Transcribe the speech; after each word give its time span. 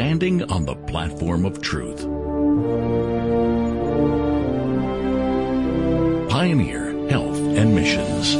standing 0.00 0.42
on 0.50 0.64
the 0.64 0.74
platform 0.74 1.44
of 1.44 1.60
truth. 1.60 2.00
Pioneer 6.30 7.06
Health 7.10 7.36
and 7.36 7.74
Missions. 7.74 8.32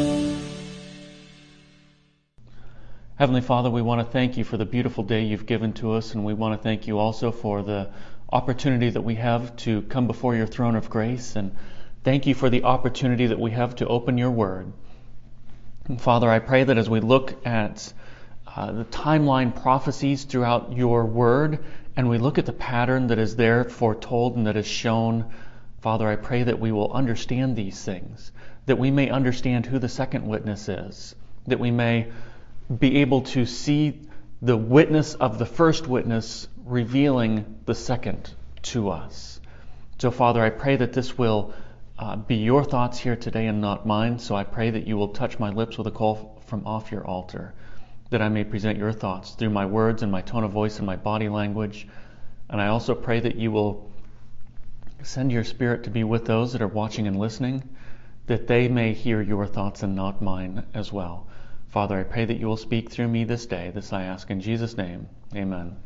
Heavenly 3.17 3.43
Father, 3.43 3.69
we 3.69 3.83
want 3.83 4.01
to 4.01 4.11
thank 4.11 4.39
you 4.39 4.45
for 4.45 4.57
the 4.57 4.65
beautiful 4.65 5.05
day 5.05 5.25
you've 5.25 5.45
given 5.45 5.75
to 5.75 5.93
us, 5.93 6.15
and 6.15 6.25
we 6.25 6.33
want 6.33 6.59
to 6.59 6.63
thank 6.63 6.87
you 6.87 6.99
also 6.99 7.31
for 7.31 7.63
the 7.63 7.91
opportunity 8.33 8.89
that 8.89 9.03
we 9.03 9.17
have 9.17 9.55
to 9.57 9.83
come 9.83 10.07
before 10.07 10.35
your 10.35 10.47
throne 10.47 10.77
of 10.77 10.89
grace. 10.89 11.37
And 11.37 11.55
thank 12.05 12.27
you 12.27 12.35
for 12.35 12.49
the 12.49 12.65
opportunity 12.65 13.27
that 13.27 13.39
we 13.39 13.51
have 13.51 13.75
to 13.77 13.87
open 13.87 14.17
your 14.17 14.31
word. 14.31 14.73
And 15.85 16.01
Father, 16.01 16.31
I 16.31 16.39
pray 16.39 16.65
that 16.65 16.79
as 16.79 16.89
we 16.89 17.01
look 17.01 17.47
at 17.47 17.93
uh, 18.57 18.73
the 18.73 18.85
timeline 18.85 19.55
prophecies 19.63 20.25
throughout 20.25 20.77
your 20.77 21.05
word, 21.05 21.61
and 21.97 22.09
we 22.09 22.19
look 22.19 22.39
at 22.39 22.47
the 22.47 22.53
pattern 22.53 23.07
that 23.09 23.19
is 23.19 23.37
there 23.37 23.65
foretold 23.65 24.37
and 24.37 24.47
that 24.47 24.57
is 24.57 24.67
shown, 24.67 25.33
Father, 25.81 26.09
I 26.09 26.17
pray 26.17 26.43
that 26.43 26.59
we 26.59 26.73
will 26.73 26.93
understand 26.93 27.55
these 27.55 27.81
things, 27.83 28.33
that 28.67 28.79
we 28.79 28.91
may 28.91 29.09
understand 29.09 29.67
who 29.67 29.79
the 29.79 29.89
second 29.89 30.27
witness 30.27 30.69
is, 30.69 31.15
that 31.47 31.61
we 31.61 31.71
may 31.71 32.11
be 32.77 32.99
able 32.99 33.23
to 33.23 33.47
see 33.47 34.01
the 34.43 34.57
witness 34.57 35.15
of 35.15 35.39
the 35.39 35.47
first 35.47 35.87
witness 35.87 36.49
revealing 36.65 37.61
the 37.67 37.75
second 37.75 38.35
to 38.63 38.91
us. 38.91 39.41
So, 39.99 40.11
Father, 40.11 40.43
I 40.43 40.51
pray 40.51 40.77
that 40.77 40.93
this 40.93 41.17
will 41.17 41.55
uh, 41.99 42.17
be 42.17 42.37
your 42.37 42.65
thoughts 42.65 42.99
here 42.99 43.17
today 43.17 43.47
and 43.47 43.61
not 43.61 43.87
mine. 43.87 44.19
So 44.19 44.35
I 44.35 44.45
pray 44.45 44.71
that 44.71 44.87
you 44.87 44.97
will 44.97 45.09
touch 45.09 45.39
my 45.39 45.51
lips 45.51 45.77
with 45.77 45.87
a 45.87 45.91
call 45.91 46.41
from 46.47 46.67
off 46.67 46.91
your 46.91 47.07
altar 47.07 47.53
that 48.11 48.21
I 48.21 48.29
may 48.29 48.45
present 48.45 48.77
your 48.77 48.93
thoughts 48.93 49.33
through 49.33 49.51
my 49.51 49.67
words 49.67 50.03
and 50.03 50.11
my 50.11 50.21
tone 50.21 50.45
of 50.45 50.51
voice 50.51 50.79
and 50.79 50.87
my 50.87 50.97
body 50.97 51.29
language. 51.29 51.87
And 52.49 52.61
I 52.61 52.67
also 52.67 52.95
pray 52.95 53.21
that 53.21 53.37
you 53.37 53.53
will 53.53 53.91
send 55.03 55.33
your 55.33 55.45
spirit 55.45 55.85
to 55.85 55.91
be 55.91 56.05
with 56.05 56.27
those 56.27 56.53
that 56.53 56.63
are 56.63 56.69
watching 56.69 57.07
and 57.07 57.19
listening, 57.19 57.63
that 58.27 58.47
they 58.49 58.69
may 58.69 58.93
hear 58.93 59.23
your 59.23 59.47
thoughts 59.47 59.83
and 59.83 59.95
not 59.95 60.21
mine 60.21 60.65
as 60.75 60.93
well. 60.93 61.29
Father, 61.69 62.01
I 62.01 62.03
pray 62.03 62.25
that 62.25 62.39
you 62.39 62.49
will 62.49 62.57
speak 62.57 62.91
through 62.91 63.09
me 63.09 63.23
this 63.23 63.47
day. 63.47 63.71
This 63.73 63.93
I 63.93 64.03
ask 64.03 64.29
in 64.29 64.41
Jesus' 64.41 64.77
name. 64.77 65.09
Amen. 65.35 65.77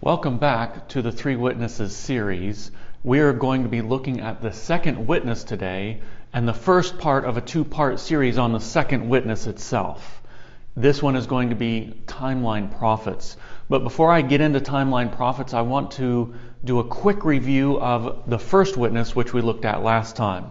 Welcome 0.00 0.38
back 0.38 0.88
to 0.90 1.02
the 1.02 1.10
Three 1.10 1.34
Witnesses 1.34 1.94
series. 1.94 2.70
We 3.02 3.18
are 3.18 3.32
going 3.32 3.64
to 3.64 3.68
be 3.68 3.82
looking 3.82 4.20
at 4.20 4.40
the 4.40 4.52
second 4.52 5.08
witness 5.08 5.42
today 5.42 6.02
and 6.32 6.46
the 6.46 6.54
first 6.54 6.98
part 6.98 7.24
of 7.24 7.36
a 7.36 7.40
two 7.40 7.64
part 7.64 7.98
series 7.98 8.38
on 8.38 8.52
the 8.52 8.60
second 8.60 9.08
witness 9.08 9.48
itself. 9.48 10.17
This 10.80 11.02
one 11.02 11.16
is 11.16 11.26
going 11.26 11.50
to 11.50 11.56
be 11.56 11.92
timeline 12.06 12.78
prophets. 12.78 13.36
But 13.68 13.82
before 13.82 14.12
I 14.12 14.22
get 14.22 14.40
into 14.40 14.60
timeline 14.60 15.14
prophets, 15.14 15.52
I 15.52 15.62
want 15.62 15.90
to 15.92 16.34
do 16.64 16.78
a 16.78 16.84
quick 16.84 17.24
review 17.24 17.80
of 17.80 18.30
the 18.30 18.38
first 18.38 18.76
witness, 18.76 19.14
which 19.16 19.32
we 19.34 19.40
looked 19.40 19.64
at 19.64 19.82
last 19.82 20.14
time. 20.14 20.46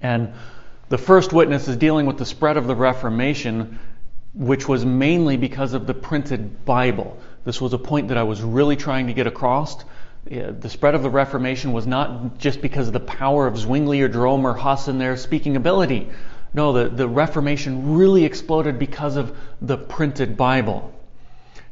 And 0.00 0.32
the 0.88 0.98
first 0.98 1.32
witness 1.32 1.68
is 1.68 1.76
dealing 1.76 2.06
with 2.06 2.18
the 2.18 2.26
spread 2.26 2.56
of 2.56 2.66
the 2.66 2.74
Reformation, 2.74 3.78
which 4.34 4.66
was 4.66 4.84
mainly 4.84 5.36
because 5.36 5.72
of 5.72 5.86
the 5.86 5.94
printed 5.94 6.64
Bible. 6.64 7.16
This 7.44 7.60
was 7.60 7.74
a 7.74 7.78
point 7.78 8.08
that 8.08 8.18
I 8.18 8.24
was 8.24 8.42
really 8.42 8.76
trying 8.76 9.06
to 9.06 9.12
get 9.12 9.28
across. 9.28 9.84
The 10.24 10.68
spread 10.68 10.96
of 10.96 11.02
the 11.04 11.10
Reformation 11.10 11.72
was 11.72 11.86
not 11.86 12.38
just 12.38 12.60
because 12.60 12.88
of 12.88 12.92
the 12.92 13.00
power 13.00 13.46
of 13.46 13.56
Zwingli 13.56 14.00
or 14.00 14.08
Jerome 14.08 14.44
or 14.44 14.54
Huss 14.54 14.88
and 14.88 15.00
their 15.00 15.16
speaking 15.16 15.54
ability. 15.54 16.10
No, 16.54 16.72
the, 16.72 16.88
the 16.88 17.08
Reformation 17.08 17.94
really 17.94 18.24
exploded 18.24 18.78
because 18.78 19.16
of 19.16 19.36
the 19.60 19.78
printed 19.78 20.36
Bible. 20.36 20.92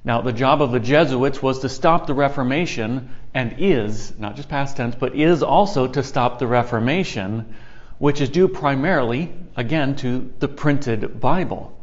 Now, 0.02 0.22
the 0.22 0.32
job 0.32 0.62
of 0.62 0.72
the 0.72 0.80
Jesuits 0.80 1.42
was 1.42 1.58
to 1.60 1.68
stop 1.68 2.06
the 2.06 2.14
Reformation, 2.14 3.10
and 3.34 3.56
is, 3.58 4.18
not 4.18 4.36
just 4.36 4.48
past 4.48 4.78
tense, 4.78 4.94
but 4.94 5.14
is 5.14 5.42
also 5.42 5.86
to 5.86 6.02
stop 6.02 6.38
the 6.38 6.46
Reformation, 6.46 7.54
which 7.98 8.22
is 8.22 8.30
due 8.30 8.48
primarily, 8.48 9.30
again, 9.56 9.96
to 9.96 10.32
the 10.38 10.48
printed 10.48 11.20
Bible. 11.20 11.76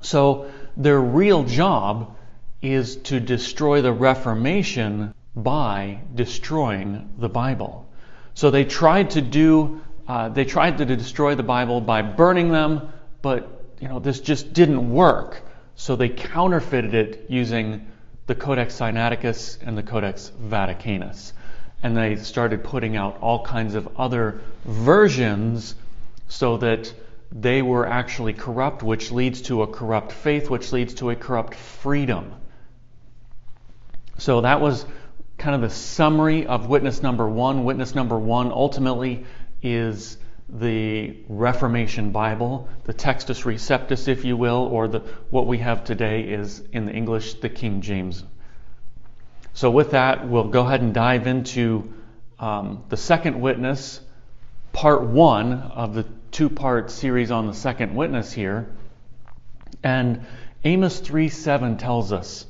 So, 0.00 0.48
their 0.76 1.00
real 1.00 1.42
job 1.42 2.16
is 2.62 2.94
to 2.96 3.18
destroy 3.18 3.82
the 3.82 3.92
Reformation 3.92 5.12
by 5.34 6.00
destroying 6.14 7.10
the 7.18 7.28
Bible. 7.28 7.88
So, 8.34 8.52
they 8.52 8.64
tried 8.64 9.10
to 9.10 9.20
do 9.20 9.80
uh, 10.08 10.30
they 10.30 10.46
tried 10.46 10.78
to 10.78 10.86
destroy 10.86 11.34
the 11.34 11.42
Bible 11.42 11.82
by 11.82 12.00
burning 12.00 12.50
them, 12.50 12.92
but 13.20 13.76
you 13.78 13.88
know 13.88 13.98
this 13.98 14.20
just 14.20 14.52
didn't 14.52 14.90
work. 14.90 15.42
So 15.76 15.94
they 15.94 16.08
counterfeited 16.08 16.94
it 16.94 17.26
using 17.28 17.86
the 18.26 18.34
Codex 18.34 18.74
Sinaiticus 18.78 19.58
and 19.64 19.76
the 19.76 19.82
Codex 19.82 20.32
Vaticanus, 20.40 21.32
and 21.82 21.96
they 21.96 22.16
started 22.16 22.64
putting 22.64 22.96
out 22.96 23.18
all 23.20 23.44
kinds 23.44 23.74
of 23.74 23.88
other 23.96 24.40
versions 24.64 25.74
so 26.26 26.56
that 26.56 26.92
they 27.30 27.60
were 27.60 27.86
actually 27.86 28.32
corrupt, 28.32 28.82
which 28.82 29.12
leads 29.12 29.42
to 29.42 29.62
a 29.62 29.66
corrupt 29.66 30.12
faith, 30.12 30.48
which 30.48 30.72
leads 30.72 30.94
to 30.94 31.10
a 31.10 31.16
corrupt 31.16 31.54
freedom. 31.54 32.32
So 34.16 34.40
that 34.40 34.60
was 34.60 34.84
kind 35.36 35.54
of 35.54 35.60
the 35.60 35.70
summary 35.70 36.46
of 36.46 36.68
witness 36.68 37.02
number 37.02 37.28
one. 37.28 37.64
Witness 37.64 37.94
number 37.94 38.18
one 38.18 38.50
ultimately 38.50 39.26
is 39.62 40.18
the 40.48 41.16
Reformation 41.28 42.10
Bible, 42.10 42.68
the 42.84 42.94
Textus 42.94 43.44
Receptus, 43.44 44.08
if 44.08 44.24
you 44.24 44.36
will, 44.36 44.68
or 44.72 44.88
the, 44.88 45.00
what 45.30 45.46
we 45.46 45.58
have 45.58 45.84
today 45.84 46.22
is 46.22 46.62
in 46.72 46.86
the 46.86 46.92
English, 46.92 47.34
the 47.34 47.48
King 47.48 47.82
James. 47.82 48.24
So, 49.52 49.70
with 49.70 49.90
that, 49.90 50.28
we'll 50.28 50.48
go 50.48 50.64
ahead 50.64 50.80
and 50.80 50.94
dive 50.94 51.26
into 51.26 51.92
um, 52.38 52.84
the 52.88 52.96
second 52.96 53.40
witness, 53.40 54.00
part 54.72 55.02
one 55.02 55.52
of 55.52 55.94
the 55.94 56.06
two 56.30 56.48
part 56.48 56.90
series 56.90 57.30
on 57.30 57.46
the 57.46 57.54
second 57.54 57.94
witness 57.94 58.32
here. 58.32 58.68
And 59.82 60.24
Amos 60.64 61.00
3 61.00 61.28
7 61.28 61.76
tells 61.76 62.12
us, 62.12 62.46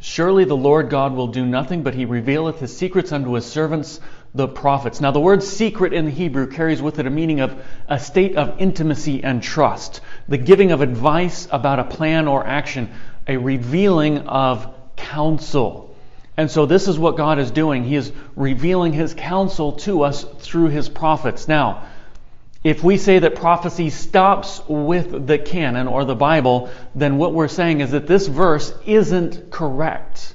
Surely 0.00 0.44
the 0.44 0.56
Lord 0.56 0.90
God 0.90 1.14
will 1.14 1.28
do 1.28 1.44
nothing, 1.44 1.82
but 1.82 1.94
he 1.94 2.04
revealeth 2.04 2.60
his 2.60 2.76
secrets 2.76 3.12
unto 3.12 3.32
his 3.32 3.46
servants 3.46 4.00
the 4.36 4.46
prophets. 4.46 5.00
Now, 5.00 5.10
the 5.10 5.20
word 5.20 5.42
secret 5.42 5.92
in 5.92 6.04
the 6.04 6.10
Hebrew 6.10 6.46
carries 6.46 6.82
with 6.82 6.98
it 6.98 7.06
a 7.06 7.10
meaning 7.10 7.40
of 7.40 7.56
a 7.88 7.98
state 7.98 8.36
of 8.36 8.60
intimacy 8.60 9.24
and 9.24 9.42
trust, 9.42 10.00
the 10.28 10.38
giving 10.38 10.72
of 10.72 10.82
advice 10.82 11.48
about 11.50 11.78
a 11.78 11.84
plan 11.84 12.28
or 12.28 12.46
action, 12.46 12.90
a 13.26 13.38
revealing 13.38 14.18
of 14.18 14.72
counsel. 14.96 15.96
And 16.36 16.50
so, 16.50 16.66
this 16.66 16.86
is 16.86 16.98
what 16.98 17.16
God 17.16 17.38
is 17.38 17.50
doing. 17.50 17.84
He 17.84 17.96
is 17.96 18.12
revealing 18.34 18.92
His 18.92 19.14
counsel 19.14 19.72
to 19.72 20.02
us 20.02 20.22
through 20.22 20.68
His 20.68 20.88
prophets. 20.88 21.48
Now, 21.48 21.86
if 22.62 22.84
we 22.84 22.98
say 22.98 23.20
that 23.20 23.36
prophecy 23.36 23.90
stops 23.90 24.60
with 24.68 25.26
the 25.26 25.38
canon 25.38 25.86
or 25.86 26.04
the 26.04 26.16
Bible, 26.16 26.68
then 26.94 27.16
what 27.16 27.32
we're 27.32 27.48
saying 27.48 27.80
is 27.80 27.92
that 27.92 28.06
this 28.06 28.26
verse 28.26 28.74
isn't 28.84 29.50
correct. 29.50 30.34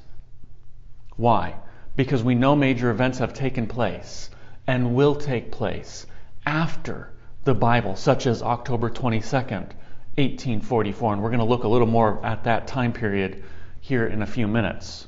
Why? 1.18 1.56
Because 1.96 2.24
we 2.24 2.36
know 2.36 2.56
major 2.56 2.90
events 2.90 3.20
have 3.20 3.34
taken 3.34 3.68
place 3.68 4.30
and 4.68 4.96
will 4.96 5.16
take 5.16 5.52
place 5.52 6.06
after 6.46 7.12
the 7.44 7.54
Bible, 7.54 7.96
such 7.96 8.28
as 8.28 8.42
October 8.42 8.90
22nd, 8.90 9.74
1844. 10.16 11.14
And 11.14 11.22
we're 11.22 11.30
going 11.30 11.40
to 11.40 11.46
look 11.46 11.64
a 11.64 11.68
little 11.68 11.88
more 11.88 12.24
at 12.26 12.46
that 12.46 12.68
time 12.68 12.94
period 12.94 13.44
here 13.80 14.06
in 14.06 14.22
a 14.22 14.28
few 14.28 14.48
minutes. 14.48 15.08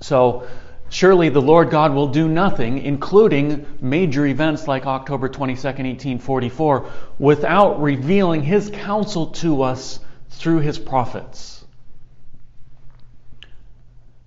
So, 0.00 0.48
surely 0.88 1.28
the 1.28 1.42
Lord 1.42 1.70
God 1.70 1.94
will 1.94 2.08
do 2.08 2.28
nothing, 2.28 2.78
including 2.78 3.66
major 3.80 4.26
events 4.26 4.66
like 4.66 4.86
October 4.86 5.28
22nd, 5.28 5.84
1844, 5.84 6.90
without 7.18 7.80
revealing 7.80 8.42
his 8.42 8.70
counsel 8.70 9.28
to 9.28 9.62
us 9.62 10.00
through 10.30 10.60
his 10.60 10.78
prophets. 10.78 11.61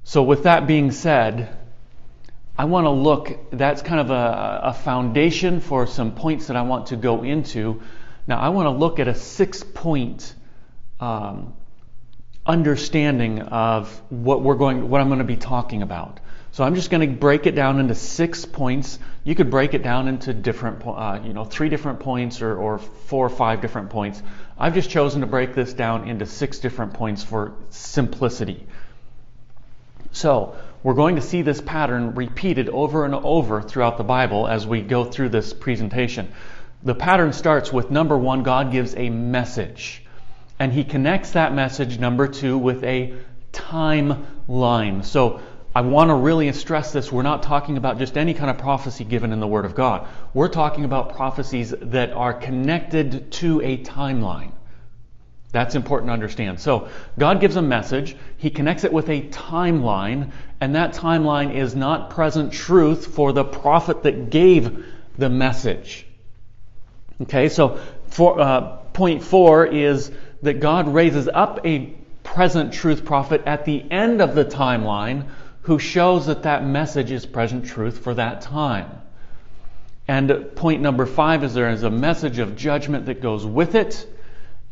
So, 0.07 0.21
with 0.21 0.43
that 0.43 0.67
being 0.67 0.91
said, 0.91 1.49
I 2.55 2.65
want 2.65 2.85
to 2.85 2.91
look, 2.91 3.49
that's 3.49 3.81
kind 3.81 3.99
of 3.99 4.11
a, 4.11 4.59
a, 4.65 4.73
foundation 4.73 5.61
for 5.61 5.87
some 5.87 6.13
points 6.13 6.45
that 6.45 6.55
I 6.55 6.61
want 6.61 6.87
to 6.87 6.95
go 6.95 7.23
into. 7.23 7.81
Now, 8.27 8.39
I 8.39 8.49
want 8.49 8.67
to 8.67 8.69
look 8.69 8.99
at 8.99 9.07
a 9.07 9.15
six 9.15 9.63
point 9.63 10.35
um, 10.99 11.55
understanding 12.45 13.41
of 13.41 13.89
what 14.09 14.43
we're 14.43 14.57
going, 14.57 14.87
what 14.89 15.01
I'm 15.01 15.07
going 15.07 15.19
to 15.19 15.25
be 15.25 15.37
talking 15.37 15.81
about. 15.81 16.19
So 16.51 16.63
I'm 16.63 16.75
just 16.75 16.91
going 16.91 17.09
to 17.09 17.17
break 17.17 17.47
it 17.47 17.55
down 17.55 17.79
into 17.79 17.95
six 17.95 18.45
points. 18.45 18.99
You 19.23 19.33
could 19.33 19.49
break 19.49 19.73
it 19.73 19.81
down 19.81 20.07
into 20.07 20.35
different, 20.35 20.83
uh, 20.85 21.19
you 21.23 21.33
know, 21.33 21.45
three 21.45 21.69
different 21.69 21.99
points 21.99 22.43
or, 22.43 22.55
or 22.55 22.77
four 22.77 23.25
or 23.25 23.29
five 23.29 23.59
different 23.59 23.89
points. 23.89 24.21
I've 24.55 24.75
just 24.75 24.91
chosen 24.91 25.21
to 25.21 25.27
break 25.27 25.55
this 25.55 25.73
down 25.73 26.07
into 26.07 26.27
six 26.27 26.59
different 26.59 26.93
points 26.93 27.23
for 27.23 27.55
simplicity. 27.71 28.67
So, 30.15 30.55
we're 30.81 30.93
going 30.93 31.17
to 31.17 31.21
see 31.21 31.41
this 31.41 31.59
pattern 31.59 32.15
repeated 32.15 32.69
over 32.69 33.03
and 33.03 33.13
over 33.13 33.61
throughout 33.61 33.97
the 33.97 34.05
Bible 34.05 34.47
as 34.47 34.65
we 34.65 34.81
go 34.81 35.03
through 35.03 35.27
this 35.27 35.51
presentation. 35.51 36.31
The 36.83 36.95
pattern 36.95 37.33
starts 37.33 37.73
with 37.73 37.91
number 37.91 38.17
one, 38.17 38.41
God 38.41 38.71
gives 38.71 38.95
a 38.95 39.09
message. 39.09 40.05
And 40.57 40.71
he 40.71 40.85
connects 40.85 41.31
that 41.31 41.53
message, 41.53 41.99
number 41.99 42.29
two, 42.29 42.57
with 42.57 42.81
a 42.85 43.13
timeline. 43.51 45.03
So 45.03 45.41
I 45.75 45.81
want 45.81 46.11
to 46.11 46.15
really 46.15 46.49
stress 46.53 46.93
this. 46.93 47.11
We're 47.11 47.21
not 47.21 47.43
talking 47.43 47.75
about 47.75 47.99
just 47.99 48.17
any 48.17 48.33
kind 48.33 48.49
of 48.49 48.57
prophecy 48.57 49.03
given 49.03 49.33
in 49.33 49.41
the 49.41 49.47
Word 49.47 49.65
of 49.65 49.75
God. 49.75 50.07
We're 50.33 50.47
talking 50.47 50.85
about 50.85 51.17
prophecies 51.17 51.71
that 51.81 52.13
are 52.13 52.33
connected 52.33 53.33
to 53.33 53.59
a 53.59 53.83
timeline. 53.83 54.53
That's 55.55 55.73
important 55.73 56.09
to 56.09 56.13
understand. 56.13 56.59
So, 56.59 56.89
God 57.17 57.39
gives 57.39 57.55
a 57.55 57.61
message, 57.61 58.17
He 58.35 58.49
connects 58.49 58.83
it 58.83 58.91
with 58.91 59.07
a 59.09 59.21
timeline, 59.21 60.31
and 60.59 60.75
that 60.75 60.93
timeline 60.93 61.55
is 61.55 61.73
not 61.73 62.09
present 62.09 62.51
truth 62.51 63.07
for 63.07 63.31
the 63.31 63.45
prophet 63.45 64.03
that 64.03 64.29
gave 64.29 64.85
the 65.17 65.29
message. 65.29 66.05
Okay, 67.21 67.47
so 67.47 67.79
for, 68.07 68.37
uh, 68.37 68.75
point 68.91 69.23
four 69.23 69.65
is 69.65 70.11
that 70.41 70.59
God 70.59 70.89
raises 70.89 71.29
up 71.29 71.65
a 71.65 71.93
present 72.23 72.73
truth 72.73 73.05
prophet 73.05 73.41
at 73.45 73.63
the 73.63 73.89
end 73.89 74.21
of 74.21 74.35
the 74.35 74.43
timeline 74.43 75.27
who 75.61 75.79
shows 75.79 76.25
that 76.25 76.43
that 76.43 76.65
message 76.65 77.11
is 77.11 77.25
present 77.25 77.65
truth 77.65 77.99
for 77.99 78.13
that 78.13 78.41
time. 78.41 78.91
And 80.05 80.53
point 80.55 80.81
number 80.81 81.05
five 81.05 81.45
is 81.45 81.53
there 81.53 81.69
is 81.69 81.83
a 81.83 81.89
message 81.89 82.39
of 82.39 82.57
judgment 82.57 83.05
that 83.05 83.21
goes 83.21 83.45
with 83.45 83.75
it. 83.75 84.05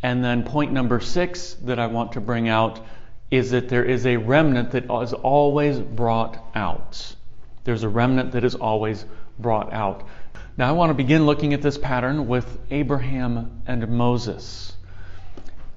And 0.04 0.24
then 0.24 0.44
point 0.44 0.74
number 0.74 1.00
six 1.00 1.54
that 1.64 1.80
I 1.80 1.88
want 1.88 2.12
to 2.12 2.22
bring 2.22 2.50
out 2.50 2.86
is 3.32 3.52
that 3.52 3.70
there 3.70 3.86
is 3.86 4.06
a 4.06 4.18
remnant 4.18 4.72
that 4.72 4.92
is 4.92 5.14
always 5.14 5.80
brought 5.80 6.38
out. 6.54 7.16
There's 7.64 7.84
a 7.84 7.90
remnant 7.90 8.34
that 8.34 8.44
is 8.44 8.56
always 8.56 9.06
brought 9.40 9.72
out. 9.72 10.06
Now 10.58 10.68
I 10.68 10.74
want 10.74 10.90
to 10.90 10.94
begin 10.94 11.26
looking 11.26 11.54
at 11.54 11.62
this 11.62 11.78
pattern 11.78 12.28
with 12.28 12.60
Abraham 12.70 13.62
and 13.66 13.88
Moses. 13.88 14.76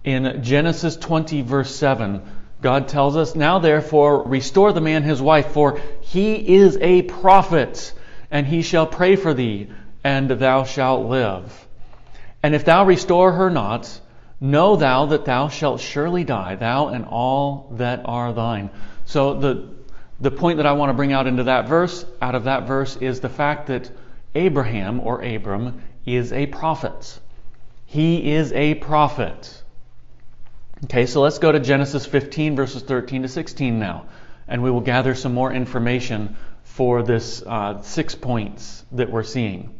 In 0.02 0.42
Genesis 0.42 0.96
20, 0.96 1.42
verse 1.42 1.74
7, 1.74 2.20
God 2.60 2.88
tells 2.88 3.16
us, 3.16 3.36
Now 3.36 3.60
therefore 3.60 4.24
restore 4.24 4.72
the 4.72 4.80
man 4.80 5.04
his 5.04 5.22
wife, 5.22 5.52
for 5.52 5.80
he 6.00 6.56
is 6.56 6.76
a 6.80 7.02
prophet, 7.02 7.92
and 8.30 8.44
he 8.44 8.62
shall 8.62 8.86
pray 8.86 9.14
for 9.14 9.34
thee, 9.34 9.68
and 10.02 10.28
thou 10.28 10.64
shalt 10.64 11.06
live. 11.06 11.66
And 12.42 12.54
if 12.56 12.64
thou 12.64 12.84
restore 12.84 13.32
her 13.32 13.50
not, 13.50 14.00
know 14.40 14.76
thou 14.76 15.06
that 15.06 15.24
thou 15.24 15.48
shalt 15.48 15.80
surely 15.80 16.24
die, 16.24 16.56
thou 16.56 16.88
and 16.88 17.04
all 17.04 17.72
that 17.72 18.02
are 18.04 18.32
thine. 18.32 18.70
So 19.04 19.34
the 19.34 19.76
the 20.18 20.30
point 20.30 20.56
that 20.56 20.66
I 20.66 20.72
want 20.72 20.90
to 20.90 20.94
bring 20.94 21.12
out 21.12 21.26
into 21.26 21.44
that 21.44 21.68
verse, 21.68 22.04
out 22.22 22.34
of 22.34 22.44
that 22.44 22.66
verse, 22.66 22.96
is 22.96 23.20
the 23.20 23.28
fact 23.28 23.66
that 23.66 23.90
Abraham 24.34 25.00
or 25.00 25.22
Abram 25.22 25.82
is 26.06 26.32
a 26.32 26.46
prophet. 26.46 27.20
He 27.84 28.32
is 28.32 28.52
a 28.52 28.74
prophet. 28.74 29.62
Okay, 30.84 31.06
so 31.06 31.20
let's 31.20 31.38
go 31.38 31.52
to 31.52 31.60
Genesis 31.60 32.06
15, 32.06 32.56
verses 32.56 32.82
13 32.82 33.22
to 33.22 33.28
16 33.28 33.78
now, 33.78 34.06
and 34.48 34.62
we 34.62 34.70
will 34.70 34.80
gather 34.80 35.14
some 35.14 35.34
more 35.34 35.52
information 35.52 36.36
for 36.64 37.02
this 37.02 37.42
uh, 37.42 37.80
six 37.82 38.14
points 38.14 38.84
that 38.92 39.10
we're 39.10 39.22
seeing. 39.22 39.78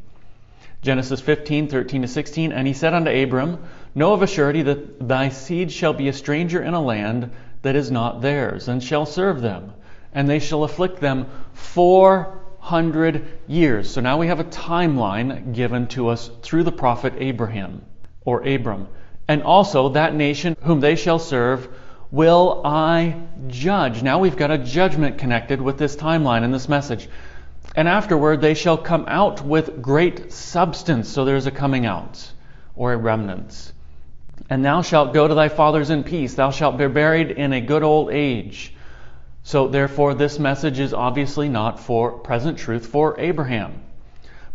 Genesis 0.83 1.21
15, 1.21 1.69
13 1.69 2.03
to 2.03 2.09
16. 2.09 2.53
And 2.53 2.67
he 2.67 2.73
said 2.73 2.95
unto 2.95 3.11
Abram, 3.11 3.67
Know 3.97 4.13
of 4.13 4.23
a 4.23 4.27
surety 4.27 4.63
that 4.63 5.09
thy 5.09 5.31
seed 5.31 5.73
shall 5.73 5.95
be 5.95 6.07
a 6.07 6.13
stranger 6.13 6.63
in 6.63 6.75
a 6.75 6.83
land 6.83 7.33
that 7.63 7.75
is 7.75 7.91
not 7.91 8.21
theirs, 8.21 8.69
and 8.69 8.85
shall 8.85 9.07
serve 9.07 9.41
them, 9.41 9.73
and 10.13 10.29
they 10.29 10.39
shall 10.39 10.65
afflict 10.65 11.01
them 11.01 11.27
four 11.55 12.39
hundred 12.61 13.27
years. 13.47 13.91
So 13.91 14.01
now 14.01 14.19
we 14.19 14.27
have 14.27 14.39
a 14.39 14.45
timeline 14.45 15.55
given 15.55 15.87
to 15.89 16.09
us 16.09 16.31
through 16.43 16.65
the 16.65 16.73
prophet 16.73 17.15
Abraham 17.17 17.83
or 18.25 18.47
Abram 18.47 18.89
and 19.29 19.43
also 19.43 19.89
that 19.91 20.15
nation 20.15 20.57
whom 20.63 20.81
they 20.81 20.97
shall 20.97 21.19
serve 21.19 21.69
will 22.11 22.63
I 22.65 23.17
judge. 23.49 24.03
Now 24.03 24.19
we've 24.19 24.37
got 24.37 24.51
a 24.51 24.59
judgment 24.59 25.19
connected 25.19 25.61
with 25.61 25.79
this 25.79 25.97
timeline 25.97 26.45
and 26.45 26.55
this 26.55 26.69
message. 26.69 27.09
And 27.75 27.89
afterward 27.89 28.41
they 28.41 28.55
shall 28.55 28.79
come 28.79 29.07
out 29.09 29.45
with 29.45 29.83
great 29.83 30.33
substance. 30.33 31.09
So 31.09 31.25
there's 31.25 31.47
a 31.47 31.51
coming 31.51 31.87
out 31.87 32.33
or 32.75 32.93
a 32.93 32.97
remnant. 32.97 33.73
And 34.49 34.65
thou 34.65 34.83
shalt 34.83 35.15
go 35.15 35.27
to 35.27 35.35
thy 35.35 35.49
fathers 35.49 35.91
in 35.91 36.05
peace. 36.05 36.35
Thou 36.35 36.51
shalt 36.51 36.79
be 36.79 36.87
buried 36.87 37.31
in 37.31 37.53
a 37.53 37.61
good 37.61 37.83
old 37.83 38.11
age. 38.11 38.75
So 39.43 39.69
therefore 39.69 40.15
this 40.15 40.39
message 40.39 40.79
is 40.79 40.93
obviously 40.93 41.49
not 41.49 41.79
for 41.79 42.13
present 42.13 42.59
truth 42.59 42.87
for 42.87 43.19
Abraham. 43.19 43.81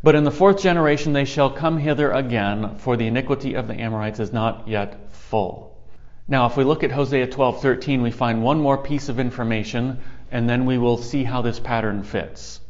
But 0.04 0.16
in 0.16 0.24
the 0.24 0.32
fourth 0.32 0.62
generation 0.62 1.14
they 1.14 1.26
shall 1.26 1.50
come 1.50 1.78
hither 1.78 2.12
again, 2.12 2.76
for 2.78 2.98
the 2.98 3.08
iniquity 3.08 3.54
of 3.54 3.68
the 3.68 3.76
Amorites 3.76 4.20
is 4.20 4.34
not 4.34 4.68
yet 4.68 5.12
full. 5.12 5.78
Now, 6.28 6.46
if 6.46 6.58
we 6.58 6.64
look 6.64 6.84
at 6.84 6.92
Hosea 6.92 7.28
12:13, 7.28 8.02
we 8.02 8.12
find 8.12 8.42
one 8.44 8.60
more 8.60 8.78
piece 8.78 9.10
of 9.10 9.20
information, 9.20 10.00
and 10.32 10.50
then 10.50 10.66
we 10.66 10.78
will 10.78 10.98
see 10.98 11.24
how 11.24 11.42
this 11.42 11.60
pattern 11.60 12.04
fits. 12.04 12.62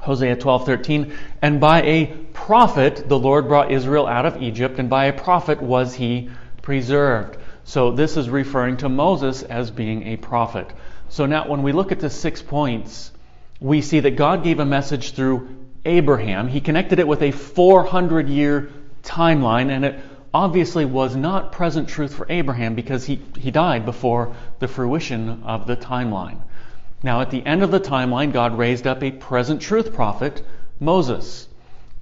Hosea 0.00 0.36
12:13, 0.36 1.12
and 1.42 1.60
by 1.60 1.82
a 1.82 2.06
prophet 2.32 3.08
the 3.08 3.18
Lord 3.18 3.48
brought 3.48 3.70
Israel 3.70 4.06
out 4.06 4.26
of 4.26 4.42
Egypt, 4.42 4.78
and 4.78 4.88
by 4.88 5.06
a 5.06 5.12
prophet 5.12 5.60
was 5.60 5.94
he 5.94 6.30
preserved. 6.62 7.36
So 7.64 7.90
this 7.90 8.16
is 8.16 8.30
referring 8.30 8.78
to 8.78 8.88
Moses 8.88 9.42
as 9.42 9.70
being 9.70 10.06
a 10.06 10.16
prophet. 10.16 10.66
So 11.08 11.26
now 11.26 11.48
when 11.48 11.62
we 11.62 11.72
look 11.72 11.92
at 11.92 12.00
the 12.00 12.10
six 12.10 12.40
points, 12.40 13.12
we 13.60 13.82
see 13.82 14.00
that 14.00 14.16
God 14.16 14.44
gave 14.44 14.60
a 14.60 14.64
message 14.64 15.12
through 15.12 15.48
Abraham. 15.84 16.48
He 16.48 16.60
connected 16.60 16.98
it 16.98 17.08
with 17.08 17.22
a 17.22 17.30
400 17.30 18.28
year 18.28 18.70
timeline, 19.02 19.70
and 19.70 19.84
it 19.84 20.00
obviously 20.32 20.84
was 20.84 21.16
not 21.16 21.52
present 21.52 21.88
truth 21.88 22.14
for 22.14 22.26
Abraham 22.28 22.74
because 22.74 23.04
he, 23.04 23.20
he 23.38 23.50
died 23.50 23.84
before 23.84 24.34
the 24.58 24.68
fruition 24.68 25.42
of 25.44 25.66
the 25.66 25.76
timeline. 25.76 26.38
Now, 27.02 27.20
at 27.20 27.30
the 27.30 27.44
end 27.44 27.62
of 27.62 27.70
the 27.70 27.80
timeline, 27.80 28.32
God 28.32 28.58
raised 28.58 28.86
up 28.86 29.02
a 29.02 29.10
present 29.10 29.62
truth 29.62 29.94
prophet, 29.94 30.42
Moses. 30.80 31.48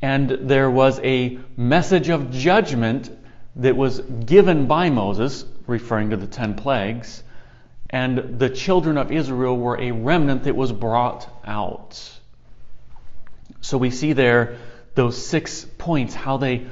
And 0.00 0.30
there 0.30 0.70
was 0.70 0.98
a 1.00 1.38
message 1.56 2.08
of 2.08 2.30
judgment 2.30 3.10
that 3.56 3.76
was 3.76 4.00
given 4.00 4.66
by 4.66 4.90
Moses, 4.90 5.44
referring 5.66 6.10
to 6.10 6.16
the 6.16 6.26
ten 6.26 6.54
plagues, 6.54 7.22
and 7.90 8.38
the 8.38 8.50
children 8.50 8.98
of 8.98 9.12
Israel 9.12 9.56
were 9.56 9.80
a 9.80 9.92
remnant 9.92 10.44
that 10.44 10.56
was 10.56 10.72
brought 10.72 11.28
out. 11.44 12.18
So 13.60 13.78
we 13.78 13.90
see 13.90 14.12
there 14.12 14.58
those 14.94 15.24
six 15.24 15.64
points, 15.78 16.14
how 16.14 16.36
they 16.36 16.66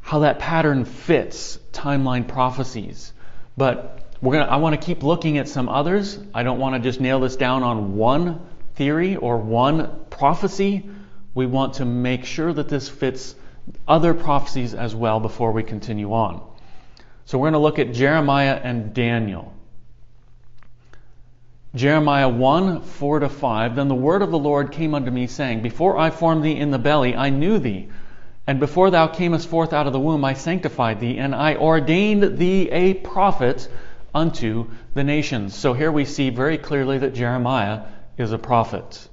how 0.00 0.18
that 0.20 0.38
pattern 0.38 0.84
fits 0.84 1.58
timeline 1.72 2.28
prophecies. 2.28 3.12
But 3.56 4.03
we're 4.20 4.34
gonna 4.34 4.50
I 4.50 4.56
want 4.56 4.80
to 4.80 4.84
keep 4.84 5.02
looking 5.02 5.38
at 5.38 5.48
some 5.48 5.68
others. 5.68 6.18
I 6.32 6.42
don't 6.42 6.58
want 6.58 6.74
to 6.74 6.80
just 6.80 7.00
nail 7.00 7.20
this 7.20 7.36
down 7.36 7.62
on 7.62 7.96
one 7.96 8.40
theory 8.74 9.16
or 9.16 9.38
one 9.38 10.04
prophecy. 10.10 10.88
We 11.34 11.46
want 11.46 11.74
to 11.74 11.84
make 11.84 12.24
sure 12.24 12.52
that 12.52 12.68
this 12.68 12.88
fits 12.88 13.34
other 13.88 14.14
prophecies 14.14 14.74
as 14.74 14.94
well 14.94 15.20
before 15.20 15.52
we 15.52 15.62
continue 15.62 16.12
on. 16.12 16.42
So 17.26 17.38
we're 17.38 17.50
going 17.50 17.54
to 17.54 17.58
look 17.58 17.78
at 17.78 17.92
Jeremiah 17.92 18.60
and 18.62 18.92
Daniel. 18.92 19.52
Jeremiah 21.74 22.28
1 22.28 22.82
4 22.82 23.20
to 23.20 23.28
5. 23.28 23.76
Then 23.76 23.88
the 23.88 23.94
word 23.94 24.22
of 24.22 24.30
the 24.30 24.38
Lord 24.38 24.70
came 24.70 24.94
unto 24.94 25.10
me, 25.10 25.26
saying, 25.26 25.62
Before 25.62 25.98
I 25.98 26.10
formed 26.10 26.44
thee 26.44 26.56
in 26.56 26.70
the 26.70 26.78
belly, 26.78 27.16
I 27.16 27.30
knew 27.30 27.58
thee. 27.58 27.88
And 28.46 28.60
before 28.60 28.90
thou 28.90 29.08
camest 29.08 29.48
forth 29.48 29.72
out 29.72 29.86
of 29.86 29.92
the 29.92 29.98
womb, 29.98 30.24
I 30.24 30.34
sanctified 30.34 31.00
thee, 31.00 31.18
and 31.18 31.34
I 31.34 31.56
ordained 31.56 32.38
thee 32.38 32.68
a 32.70 32.94
prophet 32.94 33.68
unto 34.14 34.70
the 34.94 35.04
nations. 35.04 35.54
So 35.54 35.72
here 35.72 35.90
we 35.90 36.04
see 36.04 36.30
very 36.30 36.58
clearly 36.58 36.98
that 36.98 37.14
Jeremiah 37.14 37.82
is 38.16 38.32
a 38.32 38.38
prophet. 38.38 39.08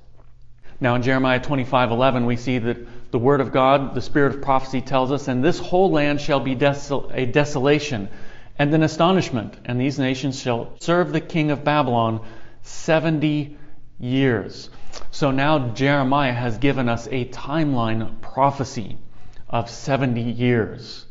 Now 0.79 0.95
in 0.95 1.01
Jeremiah 1.01 1.39
25:11 1.39 2.25
we 2.25 2.37
see 2.37 2.59
that 2.59 3.11
the 3.11 3.19
word 3.19 3.41
of 3.41 3.51
God, 3.51 3.93
the 3.93 4.01
spirit 4.01 4.35
of 4.35 4.41
prophecy 4.41 4.81
tells 4.81 5.11
us, 5.11 5.27
and 5.27 5.43
this 5.43 5.59
whole 5.59 5.91
land 5.91 6.21
shall 6.21 6.39
be 6.39 6.55
desol- 6.55 7.11
a 7.13 7.25
desolation 7.25 8.07
and 8.57 8.73
an 8.73 8.83
astonishment, 8.83 9.55
and 9.65 9.79
these 9.79 9.99
nations 9.99 10.39
shall 10.39 10.73
serve 10.79 11.11
the 11.11 11.21
king 11.21 11.51
of 11.51 11.63
Babylon 11.63 12.21
70 12.61 13.57
years. 13.99 14.69
So 15.11 15.31
now 15.31 15.69
Jeremiah 15.69 16.33
has 16.33 16.57
given 16.57 16.89
us 16.89 17.07
a 17.07 17.25
timeline 17.25 18.21
prophecy 18.21 18.97
of 19.49 19.69
70 19.69 20.21
years. 20.21 21.05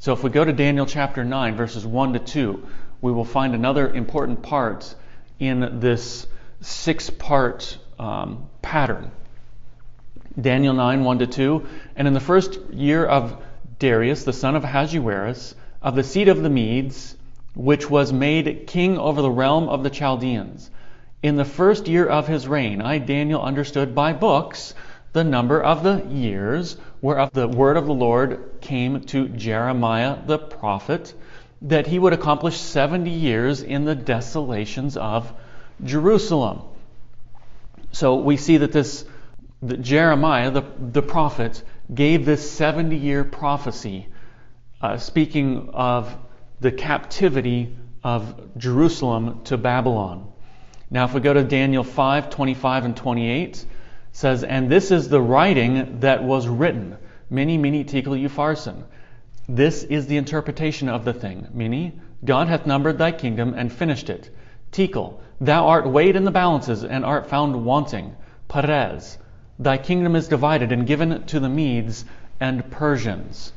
So 0.00 0.12
if 0.12 0.22
we 0.22 0.30
go 0.30 0.44
to 0.44 0.52
Daniel 0.52 0.86
chapter 0.86 1.24
9, 1.24 1.56
verses 1.56 1.86
1 1.86 2.14
to 2.14 2.18
2, 2.18 2.66
we 3.00 3.12
will 3.12 3.24
find 3.24 3.54
another 3.54 3.88
important 3.88 4.42
part 4.42 4.94
in 5.38 5.80
this 5.80 6.26
six 6.60 7.10
part 7.10 7.78
um, 7.98 8.48
pattern. 8.62 9.10
Daniel 10.40 10.74
9, 10.74 11.04
1 11.04 11.18
to 11.20 11.26
2. 11.26 11.66
And 11.96 12.06
in 12.06 12.14
the 12.14 12.20
first 12.20 12.58
year 12.72 13.04
of 13.04 13.42
Darius, 13.78 14.24
the 14.24 14.32
son 14.32 14.56
of 14.56 14.64
Ahasuerus, 14.64 15.54
of 15.82 15.96
the 15.96 16.04
seed 16.04 16.28
of 16.28 16.42
the 16.42 16.50
Medes, 16.50 17.16
which 17.54 17.90
was 17.90 18.12
made 18.12 18.66
king 18.66 18.98
over 18.98 19.22
the 19.22 19.30
realm 19.30 19.68
of 19.68 19.82
the 19.82 19.90
Chaldeans, 19.90 20.70
in 21.22 21.36
the 21.36 21.44
first 21.44 21.88
year 21.88 22.06
of 22.06 22.28
his 22.28 22.48
reign, 22.48 22.80
I, 22.80 22.98
Daniel, 22.98 23.42
understood 23.42 23.94
by 23.94 24.12
books 24.12 24.74
the 25.12 25.24
number 25.24 25.60
of 25.62 25.82
the 25.82 26.04
years 26.08 26.76
whereof 27.02 27.30
the 27.32 27.48
word 27.48 27.76
of 27.76 27.86
the 27.86 27.94
Lord 27.94 28.52
came 28.60 29.00
to 29.06 29.28
Jeremiah 29.28 30.18
the 30.24 30.38
prophet, 30.38 31.12
that 31.62 31.86
he 31.86 31.98
would 31.98 32.12
accomplish 32.12 32.58
70 32.58 33.10
years 33.10 33.62
in 33.62 33.84
the 33.84 33.94
desolations 33.94 34.96
of 34.96 35.32
Jerusalem. 35.84 36.62
So 37.92 38.16
we 38.16 38.36
see 38.36 38.58
that 38.58 38.72
this 38.72 39.04
that 39.62 39.82
Jeremiah, 39.82 40.50
the, 40.50 40.62
the 40.78 41.02
prophet, 41.02 41.62
gave 41.92 42.24
this 42.24 42.50
70 42.50 42.96
year 42.96 43.24
prophecy, 43.24 44.06
uh, 44.80 44.96
speaking 44.96 45.70
of 45.74 46.16
the 46.60 46.72
captivity 46.72 47.76
of 48.02 48.56
Jerusalem 48.56 49.42
to 49.44 49.58
Babylon. 49.58 50.32
Now, 50.90 51.04
if 51.04 51.14
we 51.14 51.20
go 51.20 51.32
to 51.32 51.44
Daniel 51.44 51.84
5 51.84 52.30
25 52.30 52.84
and 52.86 52.96
28, 52.96 53.64
says, 54.12 54.42
And 54.44 54.70
this 54.70 54.90
is 54.90 55.08
the 55.08 55.20
writing 55.20 56.00
that 56.00 56.22
was 56.22 56.48
written. 56.48 56.96
Mene, 57.28 57.60
mene, 57.60 57.84
tekel, 57.84 58.14
upharsin. 58.14 58.82
This 59.52 59.82
is 59.82 60.06
the 60.06 60.16
interpretation 60.16 60.88
of 60.88 61.04
the 61.04 61.12
thing. 61.12 61.48
Mene, 61.52 62.00
God 62.24 62.46
hath 62.46 62.66
numbered 62.66 62.98
thy 62.98 63.10
kingdom 63.10 63.52
and 63.56 63.72
finished 63.72 64.08
it. 64.08 64.30
Tekel, 64.70 65.20
thou 65.40 65.66
art 65.66 65.88
weighed 65.88 66.14
in 66.14 66.22
the 66.22 66.30
balances 66.30 66.84
and 66.84 67.04
art 67.04 67.26
found 67.26 67.64
wanting. 67.64 68.14
Peres, 68.46 69.18
thy 69.58 69.76
kingdom 69.76 70.14
is 70.14 70.28
divided 70.28 70.70
and 70.70 70.86
given 70.86 71.24
to 71.24 71.40
the 71.40 71.48
Medes 71.48 72.04
and 72.38 72.70
Persians. 72.70 73.52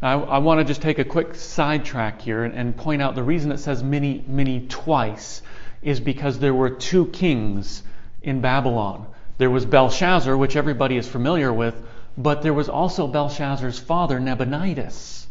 I, 0.00 0.14
I 0.14 0.38
want 0.38 0.60
to 0.60 0.64
just 0.64 0.80
take 0.80 0.98
a 0.98 1.04
quick 1.04 1.34
sidetrack 1.34 2.22
here 2.22 2.44
and, 2.44 2.54
and 2.54 2.74
point 2.74 3.02
out 3.02 3.14
the 3.14 3.22
reason 3.22 3.52
it 3.52 3.58
says 3.58 3.82
mene, 3.82 4.24
mene 4.26 4.66
twice 4.66 5.42
is 5.82 6.00
because 6.00 6.38
there 6.38 6.54
were 6.54 6.70
two 6.70 7.04
kings 7.08 7.82
in 8.22 8.40
Babylon. 8.40 9.08
There 9.36 9.50
was 9.50 9.66
Belshazzar, 9.66 10.34
which 10.34 10.56
everybody 10.56 10.96
is 10.96 11.06
familiar 11.06 11.52
with, 11.52 11.74
but 12.18 12.42
there 12.42 12.54
was 12.54 12.68
also 12.68 13.06
Belshazzar's 13.06 13.78
father, 13.78 14.18
Nabonidus. 14.18 15.26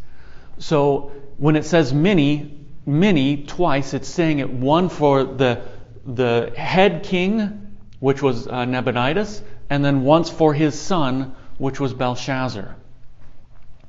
So 0.60 1.12
when 1.38 1.56
it 1.56 1.66
says 1.66 1.94
mene, 1.94 2.68
mene 2.86 3.48
twice, 3.48 3.94
it's 3.94 4.08
saying 4.08 4.40
it 4.40 4.50
one 4.50 4.90
for 4.90 5.24
the, 5.24 5.62
the 6.06 6.54
head 6.56 7.04
king, 7.04 7.78
which 8.00 8.22
was 8.22 8.48
uh, 8.48 8.66
Nabonidus, 8.66 9.42
and 9.70 9.84
then 9.84 10.04
once 10.04 10.30
for 10.30 10.54
his 10.54 10.80
son, 10.80 11.36
which 11.58 11.80
was 11.80 11.94
Belshazzar. 11.94 12.76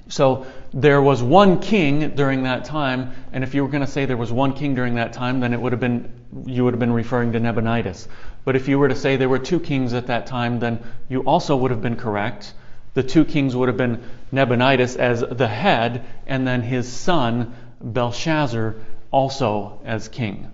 So 0.08 0.46
there 0.72 1.02
was 1.02 1.22
one 1.22 1.58
king 1.58 2.10
during 2.14 2.44
that 2.44 2.64
time, 2.64 3.12
and 3.32 3.42
if 3.42 3.54
you 3.54 3.62
were 3.62 3.68
going 3.68 3.84
to 3.84 3.90
say 3.90 4.06
there 4.06 4.16
was 4.16 4.32
one 4.32 4.52
king 4.52 4.74
during 4.74 4.94
that 4.94 5.12
time, 5.12 5.40
then 5.40 5.52
it 5.52 5.60
would 5.60 5.72
have 5.72 5.80
been 5.80 6.12
you 6.46 6.64
would 6.64 6.74
have 6.74 6.80
been 6.80 6.92
referring 6.92 7.32
to 7.32 7.40
Nabonidus. 7.40 8.08
But 8.44 8.56
if 8.56 8.68
you 8.68 8.78
were 8.78 8.88
to 8.88 8.94
say 8.94 9.16
there 9.16 9.28
were 9.28 9.38
two 9.38 9.58
kings 9.58 9.94
at 9.94 10.06
that 10.06 10.26
time, 10.26 10.60
then 10.60 10.80
you 11.08 11.22
also 11.22 11.56
would 11.56 11.70
have 11.70 11.82
been 11.82 11.96
correct 11.96 12.52
the 12.96 13.02
two 13.02 13.26
kings 13.26 13.54
would 13.54 13.68
have 13.68 13.76
been 13.76 14.02
Nabonidus 14.32 14.96
as 14.96 15.20
the 15.20 15.46
head, 15.46 16.06
and 16.26 16.48
then 16.48 16.62
his 16.62 16.90
son 16.90 17.54
Belshazzar 17.78 18.76
also 19.10 19.82
as 19.84 20.08
king. 20.08 20.50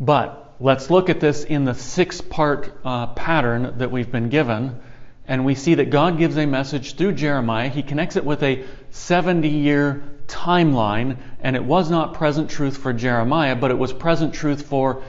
But 0.00 0.56
let's 0.58 0.90
look 0.90 1.08
at 1.08 1.20
this 1.20 1.44
in 1.44 1.66
the 1.66 1.74
six 1.74 2.20
part 2.20 2.76
uh, 2.84 3.06
pattern 3.14 3.78
that 3.78 3.92
we've 3.92 4.10
been 4.10 4.28
given. 4.28 4.80
And 5.28 5.44
we 5.44 5.54
see 5.54 5.76
that 5.76 5.90
God 5.90 6.18
gives 6.18 6.36
a 6.36 6.46
message 6.46 6.96
through 6.96 7.12
Jeremiah. 7.12 7.68
He 7.68 7.84
connects 7.84 8.16
it 8.16 8.24
with 8.24 8.42
a 8.42 8.64
70 8.90 9.48
year 9.48 10.02
timeline. 10.26 11.18
And 11.40 11.54
it 11.54 11.64
was 11.64 11.92
not 11.92 12.14
present 12.14 12.50
truth 12.50 12.76
for 12.76 12.92
Jeremiah, 12.92 13.54
but 13.54 13.70
it 13.70 13.78
was 13.78 13.92
present 13.92 14.34
truth 14.34 14.66
for 14.66 15.04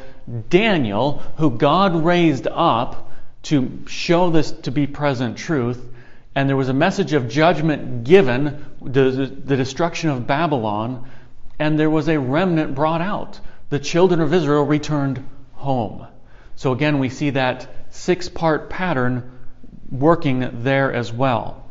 Daniel, 0.52 1.24
who 1.38 1.50
God 1.50 2.06
raised 2.06 2.48
up 2.48 3.08
to 3.44 3.84
show 3.88 4.30
this 4.30 4.52
to 4.52 4.72
be 4.72 4.88
present 4.88 5.38
truth. 5.38 5.82
And 6.36 6.48
there 6.48 6.56
was 6.56 6.70
a 6.70 6.74
message 6.74 7.14
of 7.14 7.28
judgment 7.28 8.04
given, 8.06 8.66
the, 8.82 9.12
the 9.12 9.58
destruction 9.58 10.10
of 10.10 10.26
Babylon, 10.28 11.10
and 11.60 11.78
there 11.78 11.90
was 11.90 12.08
a 12.08 12.20
remnant 12.20 12.74
brought 12.74 13.02
out. 13.02 13.40
The 13.70 13.80
children 13.80 14.22
of 14.22 14.34
Israel 14.34 14.64
returned 14.64 15.26
home. 15.54 16.08
So 16.56 16.72
again, 16.72 17.00
we 17.00 17.10
see 17.10 17.32
that 17.32 17.68
six 17.90 18.30
part 18.30 18.70
pattern 18.70 19.40
working 19.90 20.64
there 20.64 20.94
as 20.94 21.12
well. 21.12 21.62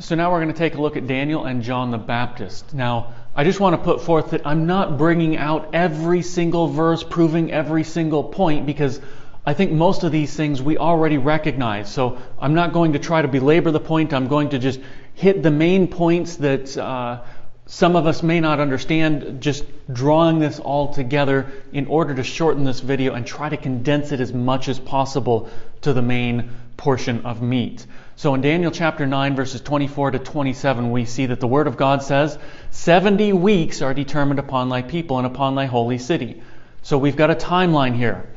So 0.00 0.14
now 0.14 0.32
we're 0.32 0.40
going 0.40 0.52
to 0.52 0.58
take 0.58 0.74
a 0.74 0.80
look 0.80 0.96
at 0.96 1.06
Daniel 1.06 1.44
and 1.44 1.62
John 1.62 1.90
the 1.90 1.98
Baptist. 1.98 2.72
Now, 2.72 3.12
I 3.36 3.44
just 3.44 3.60
want 3.60 3.76
to 3.76 3.82
put 3.82 4.02
forth 4.02 4.30
that 4.30 4.46
I'm 4.46 4.66
not 4.66 4.96
bringing 4.96 5.36
out 5.36 5.74
every 5.74 6.22
single 6.22 6.68
verse 6.68 7.02
proving 7.02 7.52
every 7.52 7.84
single 7.84 8.24
point 8.24 8.64
because 8.66 9.00
I 9.44 9.54
think 9.54 9.72
most 9.72 10.04
of 10.04 10.12
these 10.12 10.34
things 10.34 10.62
we 10.62 10.78
already 10.78 11.18
recognize. 11.18 11.92
So 11.92 12.18
I'm 12.38 12.54
not 12.54 12.72
going 12.72 12.92
to 12.92 13.00
try 13.00 13.22
to 13.22 13.28
belabor 13.28 13.72
the 13.72 13.80
point. 13.80 14.12
I'm 14.12 14.28
going 14.28 14.50
to 14.50 14.58
just 14.58 14.80
hit 15.14 15.42
the 15.42 15.50
main 15.50 15.88
points 15.88 16.36
that 16.36 16.76
uh, 16.76 17.22
some 17.66 17.96
of 17.96 18.06
us 18.06 18.22
may 18.22 18.38
not 18.38 18.60
understand, 18.60 19.40
just 19.40 19.64
drawing 19.92 20.38
this 20.38 20.60
all 20.60 20.94
together 20.94 21.50
in 21.72 21.86
order 21.86 22.14
to 22.14 22.22
shorten 22.22 22.62
this 22.62 22.80
video 22.80 23.14
and 23.14 23.26
try 23.26 23.48
to 23.48 23.56
condense 23.56 24.12
it 24.12 24.20
as 24.20 24.32
much 24.32 24.68
as 24.68 24.78
possible 24.78 25.50
to 25.80 25.92
the 25.92 26.02
main 26.02 26.50
portion 26.76 27.24
of 27.26 27.42
meat. 27.42 27.84
So 28.14 28.34
in 28.34 28.42
Daniel 28.42 28.70
chapter 28.70 29.06
9, 29.06 29.34
verses 29.34 29.60
24 29.60 30.12
to 30.12 30.18
27, 30.20 30.92
we 30.92 31.04
see 31.04 31.26
that 31.26 31.40
the 31.40 31.48
Word 31.48 31.66
of 31.66 31.76
God 31.76 32.04
says, 32.04 32.38
70 32.70 33.32
weeks 33.32 33.82
are 33.82 33.94
determined 33.94 34.38
upon 34.38 34.68
thy 34.68 34.82
people 34.82 35.18
and 35.18 35.26
upon 35.26 35.56
thy 35.56 35.66
holy 35.66 35.98
city. 35.98 36.42
So 36.82 36.98
we've 36.98 37.16
got 37.16 37.30
a 37.30 37.34
timeline 37.34 37.96
here 37.96 38.28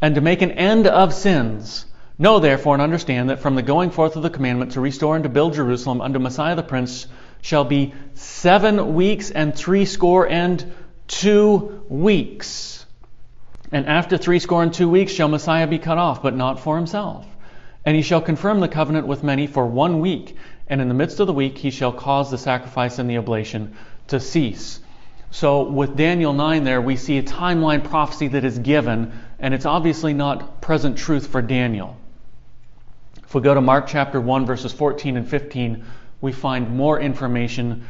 and 0.00 0.14
to 0.14 0.20
make 0.20 0.42
an 0.42 0.52
end 0.52 0.86
of 0.86 1.12
sins. 1.14 1.86
Know 2.18 2.38
therefore 2.38 2.74
and 2.74 2.82
understand 2.82 3.30
that 3.30 3.40
from 3.40 3.54
the 3.54 3.62
going 3.62 3.90
forth 3.90 4.16
of 4.16 4.22
the 4.22 4.30
commandment 4.30 4.72
to 4.72 4.80
restore 4.80 5.14
and 5.14 5.22
to 5.24 5.30
build 5.30 5.54
Jerusalem 5.54 6.00
unto 6.00 6.18
Messiah 6.18 6.54
the 6.54 6.62
Prince 6.62 7.06
shall 7.40 7.64
be 7.64 7.94
seven 8.14 8.94
weeks 8.94 9.30
and 9.30 9.54
threescore 9.54 10.28
and 10.28 10.72
two 11.08 11.84
weeks. 11.88 12.84
And 13.72 13.86
after 13.86 14.18
threescore 14.18 14.62
and 14.62 14.74
two 14.74 14.88
weeks 14.88 15.12
shall 15.12 15.28
Messiah 15.28 15.66
be 15.66 15.78
cut 15.78 15.96
off, 15.96 16.22
but 16.22 16.36
not 16.36 16.60
for 16.60 16.76
himself. 16.76 17.26
And 17.84 17.96
he 17.96 18.02
shall 18.02 18.20
confirm 18.20 18.60
the 18.60 18.68
covenant 18.68 19.06
with 19.06 19.22
many 19.22 19.46
for 19.46 19.64
one 19.66 20.00
week, 20.00 20.36
and 20.66 20.80
in 20.80 20.88
the 20.88 20.94
midst 20.94 21.20
of 21.20 21.26
the 21.26 21.32
week 21.32 21.56
he 21.56 21.70
shall 21.70 21.92
cause 21.92 22.30
the 22.30 22.38
sacrifice 22.38 22.98
and 22.98 23.08
the 23.08 23.16
oblation 23.16 23.74
to 24.08 24.20
cease. 24.20 24.80
So 25.30 25.62
with 25.62 25.96
Daniel 25.96 26.32
9 26.32 26.64
there, 26.64 26.82
we 26.82 26.96
see 26.96 27.18
a 27.18 27.22
timeline 27.22 27.84
prophecy 27.84 28.28
that 28.28 28.44
is 28.44 28.58
given, 28.58 29.12
and 29.40 29.54
it's 29.54 29.66
obviously 29.66 30.12
not 30.12 30.60
present 30.60 30.98
truth 30.98 31.26
for 31.26 31.42
Daniel. 31.42 31.96
If 33.24 33.34
we 33.34 33.40
go 33.40 33.54
to 33.54 33.60
Mark 33.60 33.86
chapter 33.86 34.20
1, 34.20 34.46
verses 34.46 34.72
14 34.72 35.16
and 35.16 35.28
15, 35.28 35.84
we 36.20 36.32
find 36.32 36.76
more 36.76 37.00
information 37.00 37.84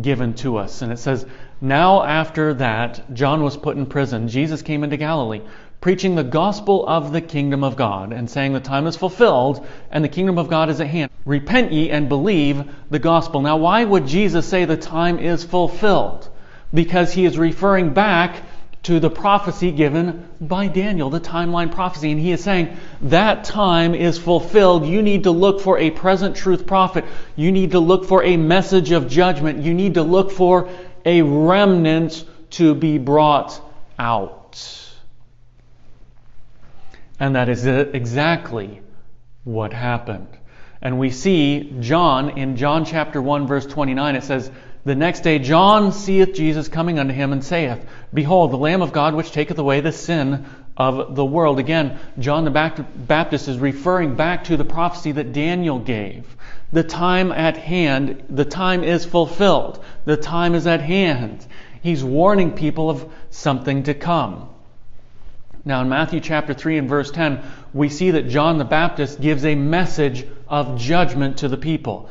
given 0.00 0.34
to 0.34 0.56
us. 0.56 0.82
And 0.82 0.92
it 0.92 0.98
says, 0.98 1.26
Now 1.60 2.02
after 2.02 2.54
that, 2.54 3.14
John 3.14 3.42
was 3.42 3.56
put 3.56 3.76
in 3.76 3.86
prison. 3.86 4.28
Jesus 4.28 4.62
came 4.62 4.84
into 4.84 4.96
Galilee, 4.96 5.42
preaching 5.80 6.14
the 6.14 6.24
gospel 6.24 6.86
of 6.86 7.12
the 7.12 7.20
kingdom 7.20 7.62
of 7.62 7.76
God, 7.76 8.12
and 8.12 8.28
saying, 8.28 8.52
The 8.52 8.60
time 8.60 8.86
is 8.86 8.96
fulfilled, 8.96 9.66
and 9.90 10.02
the 10.02 10.08
kingdom 10.08 10.38
of 10.38 10.48
God 10.48 10.70
is 10.70 10.80
at 10.80 10.88
hand. 10.88 11.10
Repent 11.24 11.72
ye 11.72 11.90
and 11.90 12.08
believe 12.08 12.64
the 12.90 12.98
gospel. 12.98 13.40
Now, 13.40 13.58
why 13.58 13.84
would 13.84 14.06
Jesus 14.06 14.46
say 14.48 14.64
the 14.64 14.76
time 14.76 15.18
is 15.18 15.44
fulfilled? 15.44 16.28
because 16.72 17.12
he 17.12 17.24
is 17.24 17.38
referring 17.38 17.92
back 17.92 18.42
to 18.86 19.00
the 19.00 19.10
prophecy 19.10 19.72
given 19.72 20.28
by 20.40 20.68
Daniel, 20.68 21.10
the 21.10 21.18
timeline 21.18 21.74
prophecy. 21.74 22.12
And 22.12 22.20
he 22.20 22.30
is 22.30 22.44
saying 22.44 22.76
that 23.02 23.42
time 23.42 23.96
is 23.96 24.16
fulfilled. 24.16 24.86
You 24.86 25.02
need 25.02 25.24
to 25.24 25.32
look 25.32 25.60
for 25.60 25.76
a 25.76 25.90
present 25.90 26.36
truth 26.36 26.68
prophet. 26.68 27.04
You 27.34 27.50
need 27.50 27.72
to 27.72 27.80
look 27.80 28.04
for 28.04 28.22
a 28.22 28.36
message 28.36 28.92
of 28.92 29.08
judgment. 29.08 29.64
You 29.64 29.74
need 29.74 29.94
to 29.94 30.04
look 30.04 30.30
for 30.30 30.68
a 31.04 31.22
remnant 31.22 32.24
to 32.50 32.76
be 32.76 32.98
brought 32.98 33.60
out. 33.98 34.56
And 37.18 37.34
that 37.34 37.48
is 37.48 37.66
exactly 37.66 38.82
what 39.42 39.72
happened. 39.72 40.28
And 40.80 41.00
we 41.00 41.10
see 41.10 41.74
John 41.80 42.38
in 42.38 42.56
John 42.56 42.84
chapter 42.84 43.20
1 43.20 43.48
verse 43.48 43.66
29 43.66 44.14
it 44.14 44.22
says 44.22 44.48
the 44.86 44.94
next 44.94 45.20
day 45.20 45.40
John 45.40 45.90
seeth 45.90 46.32
Jesus 46.32 46.68
coming 46.68 47.00
unto 47.00 47.12
him 47.12 47.32
and 47.32 47.44
saith, 47.44 47.84
Behold, 48.14 48.52
the 48.52 48.56
Lamb 48.56 48.82
of 48.82 48.92
God 48.92 49.14
which 49.14 49.32
taketh 49.32 49.58
away 49.58 49.80
the 49.80 49.90
sin 49.90 50.46
of 50.76 51.16
the 51.16 51.24
world. 51.24 51.58
Again, 51.58 51.98
John 52.20 52.44
the 52.44 52.84
Baptist 52.96 53.48
is 53.48 53.58
referring 53.58 54.14
back 54.14 54.44
to 54.44 54.56
the 54.56 54.64
prophecy 54.64 55.10
that 55.12 55.32
Daniel 55.32 55.80
gave. 55.80 56.24
The 56.72 56.84
time 56.84 57.32
at 57.32 57.56
hand, 57.56 58.26
the 58.30 58.44
time 58.44 58.84
is 58.84 59.04
fulfilled. 59.04 59.84
The 60.04 60.16
time 60.16 60.54
is 60.54 60.68
at 60.68 60.82
hand. 60.82 61.44
He's 61.82 62.04
warning 62.04 62.52
people 62.52 62.88
of 62.88 63.12
something 63.30 63.82
to 63.84 63.94
come. 63.94 64.50
Now, 65.64 65.82
in 65.82 65.88
Matthew 65.88 66.20
chapter 66.20 66.54
3 66.54 66.78
and 66.78 66.88
verse 66.88 67.10
10, 67.10 67.42
we 67.74 67.88
see 67.88 68.12
that 68.12 68.28
John 68.28 68.58
the 68.58 68.64
Baptist 68.64 69.20
gives 69.20 69.44
a 69.44 69.56
message 69.56 70.24
of 70.46 70.78
judgment 70.78 71.38
to 71.38 71.48
the 71.48 71.56
people. 71.56 72.08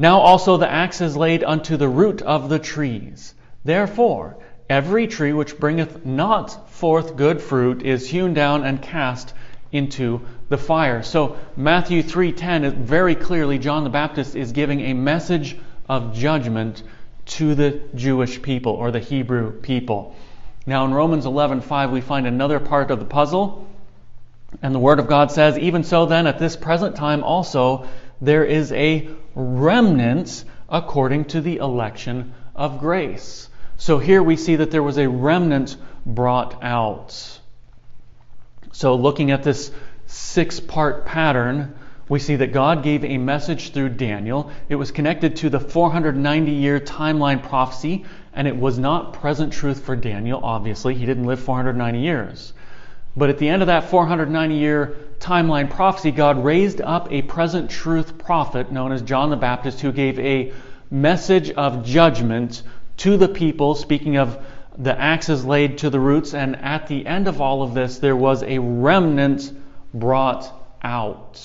Now 0.00 0.20
also 0.20 0.56
the 0.56 0.72
axe 0.72 1.02
is 1.02 1.14
laid 1.14 1.44
unto 1.44 1.76
the 1.76 1.86
root 1.86 2.22
of 2.22 2.48
the 2.48 2.58
trees. 2.58 3.34
Therefore, 3.66 4.38
every 4.66 5.06
tree 5.06 5.34
which 5.34 5.60
bringeth 5.60 6.06
not 6.06 6.70
forth 6.70 7.16
good 7.16 7.38
fruit 7.38 7.82
is 7.82 8.08
hewn 8.08 8.32
down 8.32 8.64
and 8.64 8.80
cast 8.80 9.34
into 9.70 10.22
the 10.48 10.56
fire. 10.56 11.02
So 11.02 11.36
Matthew 11.54 12.02
3:10 12.02 12.64
is 12.64 12.72
very 12.72 13.14
clearly 13.14 13.58
John 13.58 13.84
the 13.84 13.90
Baptist 13.90 14.34
is 14.34 14.52
giving 14.52 14.80
a 14.80 14.94
message 14.94 15.58
of 15.86 16.14
judgment 16.14 16.82
to 17.36 17.54
the 17.54 17.78
Jewish 17.94 18.40
people 18.40 18.72
or 18.72 18.90
the 18.90 19.00
Hebrew 19.00 19.52
people. 19.52 20.14
Now 20.64 20.86
in 20.86 20.94
Romans 20.94 21.26
11:5 21.26 21.90
we 21.90 22.00
find 22.00 22.26
another 22.26 22.58
part 22.58 22.90
of 22.90 23.00
the 23.00 23.04
puzzle. 23.04 23.66
And 24.62 24.74
the 24.74 24.78
word 24.78 24.98
of 24.98 25.08
God 25.08 25.30
says, 25.30 25.58
even 25.58 25.84
so 25.84 26.06
then 26.06 26.26
at 26.26 26.38
this 26.38 26.56
present 26.56 26.96
time 26.96 27.22
also 27.22 27.84
there 28.20 28.44
is 28.44 28.72
a 28.72 29.08
remnant 29.34 30.44
according 30.68 31.24
to 31.26 31.40
the 31.40 31.56
election 31.56 32.34
of 32.54 32.78
grace. 32.78 33.48
So 33.76 33.98
here 33.98 34.22
we 34.22 34.36
see 34.36 34.56
that 34.56 34.70
there 34.70 34.82
was 34.82 34.98
a 34.98 35.08
remnant 35.08 35.76
brought 36.04 36.62
out. 36.62 37.40
So 38.72 38.94
looking 38.94 39.30
at 39.30 39.42
this 39.42 39.70
six-part 40.06 41.06
pattern, 41.06 41.74
we 42.08 42.18
see 42.18 42.36
that 42.36 42.52
God 42.52 42.82
gave 42.82 43.04
a 43.04 43.18
message 43.18 43.72
through 43.72 43.90
Daniel. 43.90 44.50
It 44.68 44.74
was 44.74 44.90
connected 44.90 45.36
to 45.36 45.50
the 45.50 45.60
490 45.60 46.50
year 46.50 46.80
timeline 46.80 47.42
prophecy, 47.42 48.04
and 48.34 48.46
it 48.48 48.56
was 48.56 48.78
not 48.78 49.12
present 49.14 49.52
truth 49.52 49.84
for 49.84 49.96
Daniel, 49.96 50.40
obviously. 50.42 50.94
He 50.94 51.06
didn't 51.06 51.24
live 51.24 51.40
490 51.40 52.00
years. 52.00 52.52
But 53.16 53.30
at 53.30 53.38
the 53.38 53.48
end 53.48 53.62
of 53.62 53.66
that 53.66 53.90
490 53.90 54.54
year 54.54 54.96
timeline 55.18 55.68
prophecy, 55.68 56.10
God 56.10 56.44
raised 56.44 56.80
up 56.80 57.10
a 57.10 57.22
present 57.22 57.70
truth 57.70 58.18
prophet 58.18 58.70
known 58.70 58.92
as 58.92 59.02
John 59.02 59.30
the 59.30 59.36
Baptist 59.36 59.80
who 59.80 59.92
gave 59.92 60.18
a 60.18 60.52
message 60.90 61.50
of 61.50 61.84
judgment 61.84 62.62
to 62.98 63.16
the 63.16 63.28
people, 63.28 63.74
speaking 63.74 64.16
of 64.16 64.38
the 64.78 64.98
axes 64.98 65.44
laid 65.44 65.78
to 65.78 65.90
the 65.90 66.00
roots. 66.00 66.34
And 66.34 66.56
at 66.56 66.86
the 66.86 67.06
end 67.06 67.28
of 67.28 67.40
all 67.40 67.62
of 67.62 67.74
this, 67.74 67.98
there 67.98 68.16
was 68.16 68.42
a 68.42 68.58
remnant 68.58 69.52
brought 69.92 70.52
out. 70.82 71.40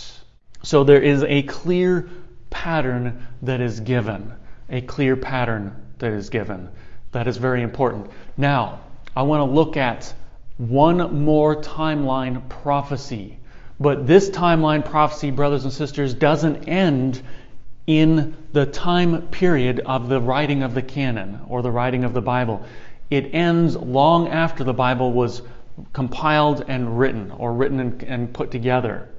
So 0.64 0.84
there 0.84 1.02
is 1.02 1.24
a 1.24 1.44
clear 1.44 2.10
pattern 2.50 3.28
that 3.42 3.62
is 3.62 3.80
given. 3.80 4.34
A 4.70 4.82
clear 4.82 5.16
pattern 5.16 5.76
that 6.00 6.12
is 6.12 6.30
given. 6.30 6.70
That 7.12 7.28
is 7.28 7.38
very 7.38 7.62
important. 7.62 8.10
Now, 8.38 8.80
I 9.16 9.24
want 9.24 9.42
to 9.42 9.54
look 9.54 9.78
at 9.78 10.14
one 10.58 11.24
more 11.24 11.62
timeline 11.62 12.48
prophecy. 12.50 13.38
But 13.80 14.08
this 14.08 14.30
timeline 14.30 14.86
prophecy, 14.86 15.32
brothers 15.32 15.64
and 15.64 15.74
sisters, 15.74 16.14
doesn't 16.14 16.70
end 16.70 17.22
in 17.88 18.36
the 18.54 18.66
time 18.66 19.28
period 19.28 19.82
of 19.82 20.10
the 20.10 20.20
writing 20.22 20.64
of 20.64 20.74
the 20.74 20.82
canon 20.82 21.42
or 21.48 21.62
the 21.62 21.72
writing 21.72 22.04
of 22.04 22.14
the 22.14 22.22
Bible. 22.22 22.64
It 23.10 23.34
ends 23.34 23.76
long 23.76 24.30
after 24.30 24.64
the 24.64 24.74
Bible 24.74 25.12
was 25.12 25.42
compiled 25.94 26.64
and 26.68 26.98
written 26.98 27.32
or 27.32 27.54
written 27.54 27.80
and, 27.80 28.04
and 28.04 28.34
put 28.34 28.50
together. 28.50 29.10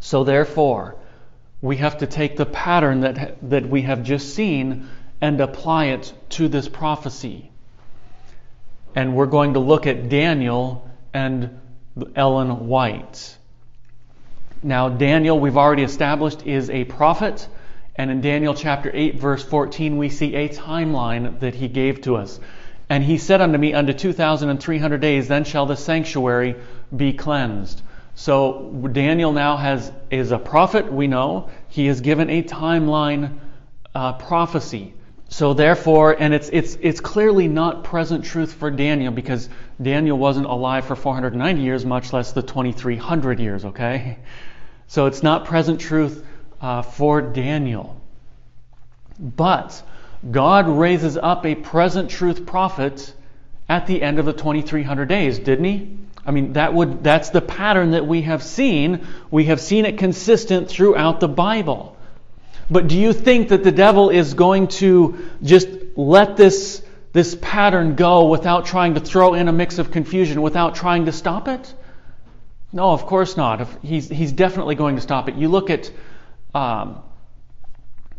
So 0.00 0.22
therefore, 0.24 0.96
we 1.60 1.78
have 1.78 1.98
to 1.98 2.06
take 2.06 2.36
the 2.36 2.46
pattern 2.46 3.00
that, 3.00 3.50
that 3.50 3.68
we 3.68 3.82
have 3.82 4.02
just 4.04 4.34
seen 4.34 4.88
and 5.20 5.40
apply 5.40 5.86
it 5.86 6.12
to 6.30 6.48
this 6.48 6.68
prophecy. 6.68 7.50
And 8.94 9.16
we're 9.16 9.26
going 9.26 9.54
to 9.54 9.60
look 9.60 9.86
at 9.86 10.08
Daniel 10.08 10.88
and 11.12 11.60
Ellen 12.14 12.68
White. 12.68 13.36
Now, 14.62 14.88
Daniel, 14.88 15.38
we've 15.38 15.56
already 15.56 15.82
established, 15.82 16.46
is 16.46 16.70
a 16.70 16.84
prophet. 16.84 17.46
And 17.96 18.10
in 18.10 18.20
Daniel 18.20 18.54
chapter 18.54 18.90
8, 18.92 19.16
verse 19.16 19.44
14, 19.44 19.98
we 19.98 20.08
see 20.08 20.34
a 20.34 20.48
timeline 20.48 21.40
that 21.40 21.54
he 21.54 21.68
gave 21.68 22.00
to 22.02 22.16
us. 22.16 22.40
And 22.88 23.04
he 23.04 23.18
said 23.18 23.40
unto 23.40 23.58
me, 23.58 23.74
Unto 23.74 23.92
2,300 23.92 25.00
days, 25.00 25.28
then 25.28 25.44
shall 25.44 25.66
the 25.66 25.76
sanctuary 25.76 26.56
be 26.94 27.12
cleansed. 27.12 27.82
So 28.14 28.88
Daniel 28.92 29.32
now 29.32 29.56
has 29.56 29.90
is 30.10 30.30
a 30.30 30.38
prophet. 30.38 30.92
We 30.92 31.08
know 31.08 31.50
he 31.68 31.88
is 31.88 32.00
given 32.00 32.30
a 32.30 32.42
timeline 32.42 33.38
uh, 33.94 34.14
prophecy. 34.14 34.93
So 35.28 35.54
therefore, 35.54 36.14
and 36.18 36.32
it's 36.32 36.48
it's 36.52 36.76
it's 36.80 37.00
clearly 37.00 37.48
not 37.48 37.84
present 37.84 38.24
truth 38.24 38.52
for 38.52 38.70
Daniel 38.70 39.12
because 39.12 39.48
Daniel 39.80 40.16
wasn't 40.16 40.46
alive 40.46 40.86
for 40.86 40.94
490 40.94 41.62
years, 41.62 41.84
much 41.84 42.12
less 42.12 42.32
the 42.32 42.42
2300 42.42 43.40
years. 43.40 43.64
Okay, 43.64 44.18
so 44.86 45.06
it's 45.06 45.22
not 45.22 45.46
present 45.46 45.80
truth 45.80 46.24
uh, 46.60 46.82
for 46.82 47.20
Daniel. 47.20 48.00
But 49.18 49.82
God 50.30 50.68
raises 50.68 51.16
up 51.16 51.44
a 51.46 51.54
present 51.54 52.10
truth 52.10 52.46
prophet 52.46 53.12
at 53.68 53.86
the 53.86 54.02
end 54.02 54.18
of 54.18 54.26
the 54.26 54.32
2300 54.32 55.06
days, 55.06 55.38
didn't 55.38 55.64
he? 55.64 55.98
I 56.26 56.30
mean, 56.30 56.54
that 56.54 56.72
would, 56.72 57.04
that's 57.04 57.30
the 57.30 57.42
pattern 57.42 57.90
that 57.90 58.06
we 58.06 58.22
have 58.22 58.42
seen. 58.42 59.06
We 59.30 59.44
have 59.44 59.60
seen 59.60 59.84
it 59.84 59.98
consistent 59.98 60.68
throughout 60.68 61.20
the 61.20 61.28
Bible. 61.28 61.93
But 62.70 62.88
do 62.88 62.98
you 62.98 63.12
think 63.12 63.48
that 63.50 63.62
the 63.62 63.72
devil 63.72 64.10
is 64.10 64.34
going 64.34 64.68
to 64.68 65.28
just 65.42 65.68
let 65.96 66.36
this, 66.36 66.82
this 67.12 67.36
pattern 67.40 67.94
go 67.94 68.28
without 68.28 68.66
trying 68.66 68.94
to 68.94 69.00
throw 69.00 69.34
in 69.34 69.48
a 69.48 69.52
mix 69.52 69.78
of 69.78 69.90
confusion, 69.90 70.40
without 70.42 70.74
trying 70.74 71.06
to 71.06 71.12
stop 71.12 71.48
it? 71.48 71.74
No, 72.72 72.90
of 72.90 73.06
course 73.06 73.36
not. 73.36 73.68
He's, 73.82 74.08
he's 74.08 74.32
definitely 74.32 74.74
going 74.74 74.96
to 74.96 75.02
stop 75.02 75.28
it. 75.28 75.36
You 75.36 75.48
look 75.48 75.70
at, 75.70 75.90
um, 76.54 77.02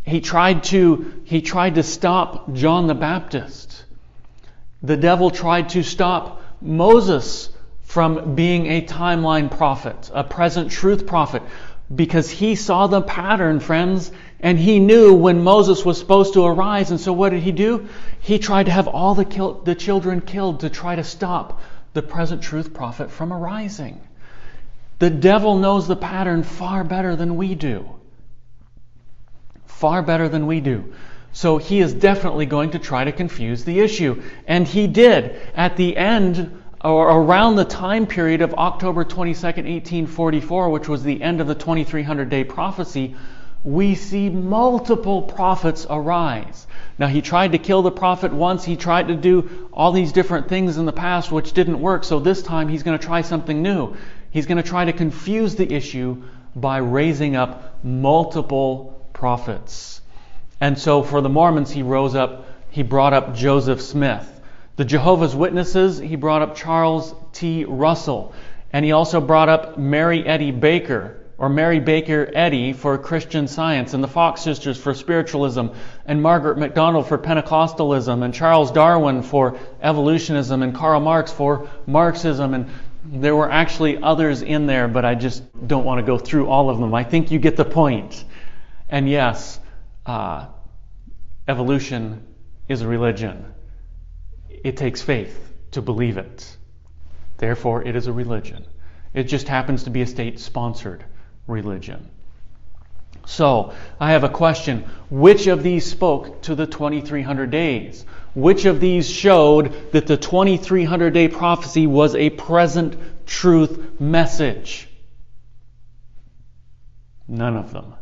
he 0.03 0.21
tried 0.21 0.63
to, 0.65 1.21
he 1.25 1.41
tried 1.41 1.75
to 1.75 1.83
stop 1.83 2.53
John 2.53 2.87
the 2.87 2.95
Baptist. 2.95 3.83
The 4.81 4.95
devil 4.95 5.31
tried 5.31 5.69
to 5.69 5.83
stop 5.83 6.41
Moses 6.61 7.49
from 7.81 8.35
being 8.35 8.67
a 8.67 8.81
timeline 8.81 9.49
prophet, 9.55 10.09
a 10.13 10.23
present 10.23 10.71
truth 10.71 11.05
prophet, 11.05 11.41
because 11.93 12.29
he 12.29 12.55
saw 12.55 12.87
the 12.87 13.01
pattern, 13.01 13.59
friends, 13.59 14.11
and 14.39 14.57
he 14.57 14.79
knew 14.79 15.13
when 15.13 15.43
Moses 15.43 15.85
was 15.85 15.99
supposed 15.99 16.33
to 16.33 16.45
arise. 16.45 16.91
And 16.91 16.99
so 16.99 17.13
what 17.13 17.29
did 17.29 17.43
he 17.43 17.51
do? 17.51 17.87
He 18.21 18.39
tried 18.39 18.65
to 18.65 18.71
have 18.71 18.87
all 18.87 19.15
the, 19.15 19.25
kill, 19.25 19.61
the 19.61 19.75
children 19.75 20.21
killed 20.21 20.61
to 20.61 20.69
try 20.69 20.95
to 20.95 21.03
stop 21.03 21.61
the 21.93 22.01
present 22.01 22.41
truth 22.41 22.73
prophet 22.73 23.11
from 23.11 23.31
arising. 23.31 24.01
The 24.99 25.09
devil 25.09 25.57
knows 25.57 25.87
the 25.87 25.95
pattern 25.95 26.43
far 26.43 26.83
better 26.83 27.15
than 27.15 27.35
we 27.37 27.53
do. 27.55 27.89
Far 29.65 30.01
better 30.01 30.27
than 30.27 30.47
we 30.47 30.61
do. 30.61 30.93
So 31.33 31.57
he 31.57 31.81
is 31.81 31.93
definitely 31.93 32.45
going 32.45 32.71
to 32.71 32.79
try 32.79 33.03
to 33.03 33.11
confuse 33.11 33.65
the 33.65 33.81
issue. 33.81 34.23
And 34.47 34.65
he 34.65 34.87
did. 34.87 35.39
At 35.53 35.75
the 35.75 35.97
end 35.97 36.63
or 36.85 37.09
around 37.09 37.55
the 37.55 37.65
time 37.65 38.05
period 38.05 38.41
of 38.41 38.53
October 38.53 39.03
22nd, 39.03 39.65
1844, 39.65 40.69
which 40.69 40.87
was 40.87 41.03
the 41.03 41.21
end 41.21 41.41
of 41.41 41.47
the 41.47 41.55
2300 41.55 42.29
day 42.29 42.43
prophecy, 42.43 43.15
we 43.63 43.95
see 43.95 44.29
multiple 44.29 45.23
prophets 45.23 45.87
arise. 45.89 46.67
Now, 46.99 47.07
he 47.07 47.23
tried 47.23 47.53
to 47.53 47.57
kill 47.57 47.81
the 47.81 47.91
prophet 47.91 48.31
once, 48.31 48.63
he 48.63 48.75
tried 48.75 49.07
to 49.07 49.15
do 49.15 49.69
all 49.73 49.91
these 49.91 50.11
different 50.11 50.47
things 50.47 50.77
in 50.77 50.85
the 50.85 50.93
past 50.93 51.31
which 51.31 51.53
didn't 51.53 51.81
work, 51.81 52.03
so 52.03 52.19
this 52.19 52.43
time 52.43 52.67
he's 52.67 52.83
going 52.83 52.97
to 52.97 53.03
try 53.03 53.21
something 53.21 53.63
new. 53.63 53.95
He's 54.29 54.45
going 54.45 54.61
to 54.61 54.69
try 54.69 54.85
to 54.85 54.93
confuse 54.93 55.55
the 55.55 55.73
issue 55.73 56.21
by 56.55 56.77
raising 56.77 57.35
up 57.35 57.83
multiple 57.83 59.09
prophets. 59.13 60.01
And 60.61 60.77
so 60.77 61.01
for 61.01 61.21
the 61.21 61.29
Mormons, 61.29 61.71
he 61.71 61.81
rose 61.81 62.13
up, 62.13 62.45
he 62.69 62.83
brought 62.83 63.13
up 63.13 63.33
Joseph 63.33 63.81
Smith. 63.81 64.34
The 64.77 64.85
Jehovah's 64.85 65.33
Witnesses, 65.33 65.99
he 65.99 66.17
brought 66.17 66.41
up 66.41 66.55
Charles 66.55 67.15
T. 67.31 67.63
Russell. 67.63 68.33
And 68.73 68.83
he 68.83 68.91
also 68.91 69.21
brought 69.21 69.47
up 69.47 69.77
Mary 69.77 70.25
Eddy 70.25 70.51
Baker, 70.51 71.21
or 71.37 71.47
Mary 71.47 71.79
Baker 71.79 72.29
Eddy 72.33 72.73
for 72.73 72.97
Christian 72.97 73.47
Science, 73.47 73.93
and 73.93 74.03
the 74.03 74.09
Fox 74.09 74.41
Sisters 74.41 74.77
for 74.77 74.93
Spiritualism, 74.93 75.67
and 76.05 76.21
Margaret 76.21 76.57
MacDonald 76.57 77.07
for 77.07 77.17
Pentecostalism, 77.17 78.21
and 78.21 78.33
Charles 78.33 78.69
Darwin 78.69 79.21
for 79.21 79.57
Evolutionism, 79.81 80.61
and 80.61 80.75
Karl 80.75 80.99
Marx 80.99 81.31
for 81.31 81.69
Marxism. 81.85 82.53
And 82.53 82.69
there 83.05 83.35
were 83.35 83.49
actually 83.49 84.03
others 84.03 84.41
in 84.41 84.65
there, 84.65 84.89
but 84.89 85.05
I 85.05 85.15
just 85.15 85.41
don't 85.65 85.85
want 85.85 85.99
to 85.99 86.05
go 86.05 86.17
through 86.17 86.49
all 86.49 86.69
of 86.69 86.79
them. 86.79 86.93
I 86.93 87.05
think 87.05 87.31
you 87.31 87.39
get 87.39 87.55
the 87.55 87.63
point. 87.63 88.25
And 88.89 89.07
yes, 89.07 89.57
uh, 90.05 90.47
evolution 91.47 92.25
is 92.67 92.81
a 92.81 92.87
religion. 92.89 93.54
It 94.65 94.77
takes 94.77 94.99
faith 94.99 95.53
to 95.73 95.81
believe 95.83 96.17
it. 96.17 96.57
Therefore, 97.37 97.83
it 97.83 97.95
is 97.95 98.07
a 98.07 98.11
religion. 98.11 98.65
It 99.13 99.25
just 99.25 99.47
happens 99.47 99.83
to 99.83 99.91
be 99.91 100.01
a 100.01 100.07
state 100.07 100.39
sponsored 100.39 101.05
religion. 101.45 102.09
So, 103.27 103.73
I 103.99 104.13
have 104.13 104.23
a 104.23 104.29
question. 104.29 104.85
Which 105.11 105.45
of 105.45 105.61
these 105.61 105.85
spoke 105.85 106.41
to 106.43 106.55
the 106.55 106.65
2300 106.65 107.51
days? 107.51 108.05
Which 108.33 108.65
of 108.65 108.79
these 108.79 109.07
showed 109.07 109.91
that 109.91 110.07
the 110.07 110.17
2300 110.17 111.13
day 111.13 111.27
prophecy 111.27 111.85
was 111.85 112.15
a 112.15 112.31
present 112.31 112.97
truth 113.27 114.01
message? 114.01 114.89
None 117.27 117.55
of 117.55 117.71
them. 117.71 117.93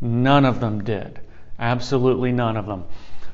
None 0.00 0.46
of 0.46 0.60
them 0.60 0.82
did. 0.82 1.20
Absolutely 1.58 2.32
none 2.32 2.56
of 2.56 2.64
them. 2.64 2.84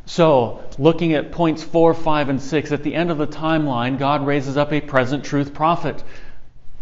So, 0.06 0.62
looking 0.78 1.14
at 1.14 1.32
points 1.32 1.62
4, 1.62 1.94
5, 1.94 2.28
and 2.28 2.42
6, 2.42 2.72
at 2.72 2.82
the 2.82 2.94
end 2.94 3.10
of 3.10 3.18
the 3.18 3.26
timeline, 3.26 3.98
God 3.98 4.26
raises 4.26 4.56
up 4.56 4.72
a 4.72 4.80
present 4.80 5.24
truth 5.24 5.54
prophet, 5.54 6.02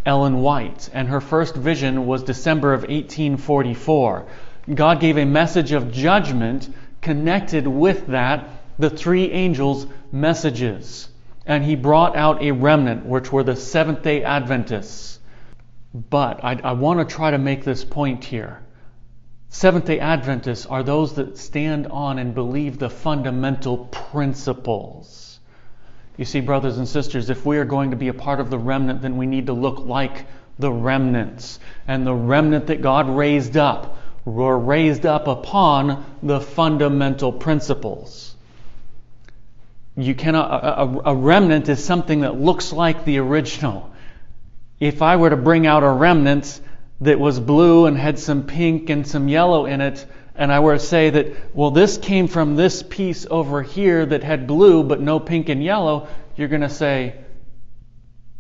Ellen 0.05 0.43
White, 0.43 0.91
and 0.93 1.09
her 1.09 1.21
first 1.21 1.55
vision 1.55 2.07
was 2.07 2.25
December 2.25 2.75
of 2.75 2.81
1844. 2.83 4.27
God 4.75 5.01
gave 5.01 5.19
a 5.19 5.25
message 5.25 5.73
of 5.73 5.93
judgment 5.93 6.69
connected 7.01 7.67
with 7.67 8.09
that 8.09 8.49
the 8.79 8.91
three 8.91 9.31
angels' 9.31 9.87
messages. 10.11 11.09
And 11.47 11.65
he 11.65 11.77
brought 11.77 12.17
out 12.17 12.43
a 12.43 12.53
remnant, 12.53 13.07
which 13.07 13.33
were 13.33 13.45
the 13.45 13.57
Seventh 13.57 14.03
day 14.03 14.25
Adventists. 14.25 15.21
But 15.95 16.43
I, 16.45 16.59
I 16.63 16.73
want 16.73 17.07
to 17.07 17.15
try 17.15 17.31
to 17.31 17.39
make 17.39 17.65
this 17.65 17.85
point 17.85 18.25
here. 18.25 18.61
Seventh 19.55 19.85
day 19.85 20.01
Adventists 20.01 20.65
are 20.65 20.83
those 20.83 21.13
that 21.17 21.37
stand 21.37 21.87
on 21.89 22.19
and 22.19 22.35
believe 22.35 22.79
the 22.79 22.89
fundamental 22.89 23.77
principles. 23.77 25.39
You 26.17 26.25
see, 26.25 26.41
brothers 26.41 26.79
and 26.79 26.89
sisters, 26.89 27.29
if 27.29 27.45
we 27.45 27.59
are 27.59 27.67
going 27.67 27.91
to 27.91 27.97
be 27.97 28.09
a 28.09 28.15
part 28.15 28.41
of 28.41 28.49
the 28.49 28.59
remnant, 28.59 29.03
then 29.03 29.19
we 29.19 29.27
need 29.27 29.47
to 29.47 29.53
look 29.53 29.79
like 29.79 30.25
the 30.59 30.73
remnants. 30.73 31.61
And 31.87 32.07
the 32.07 32.15
remnant 32.15 32.69
that 32.69 32.81
God 32.81 33.11
raised 33.11 33.59
up 33.59 33.99
were 34.25 34.59
raised 34.59 35.05
up 35.05 35.29
upon 35.29 36.03
the 36.23 36.41
fundamental 36.41 37.31
principles. 37.31 38.35
You 39.97 40.15
cannot, 40.15 40.65
a, 40.65 41.11
a, 41.11 41.15
remnant 41.15 41.69
is 41.69 41.85
something 41.85 42.23
that 42.23 42.41
looks 42.41 42.73
like 42.73 43.05
the 43.05 43.19
original. 43.19 43.93
If 44.81 45.03
I 45.03 45.17
were 45.17 45.29
to 45.29 45.37
bring 45.37 45.67
out 45.67 45.83
a 45.83 45.91
remnant 45.91 46.59
that 47.01 47.19
was 47.19 47.41
blue 47.41 47.87
and 47.87 47.97
had 47.97 48.19
some 48.19 48.45
pink 48.45 48.91
and 48.91 49.07
some 49.07 49.29
yellow 49.29 49.67
in 49.67 49.81
it, 49.81 50.07
and 50.35 50.53
I 50.53 50.61
were 50.61 50.75
to 50.75 50.79
say 50.79 51.11
that, 51.11 51.55
well, 51.55 51.71
this 51.71 51.99
came 51.99 52.29
from 52.29 52.57
this 52.57 52.83
piece 52.83 53.27
over 53.29 53.63
here 53.63 54.07
that 54.07 54.23
had 54.23 54.47
blue 54.47 54.83
but 54.83 55.01
no 55.01 55.21
pink 55.21 55.49
and 55.49 55.63
yellow, 55.63 56.09
you're 56.37 56.49
going 56.49 56.63
to 56.63 56.71
say, 56.71 57.17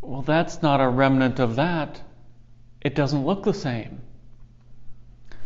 well, 0.00 0.22
that's 0.22 0.62
not 0.62 0.80
a 0.80 0.88
remnant 0.88 1.38
of 1.38 1.56
that. 1.56 2.00
It 2.80 2.94
doesn't 2.94 3.24
look 3.24 3.44
the 3.44 3.54
same. 3.54 4.00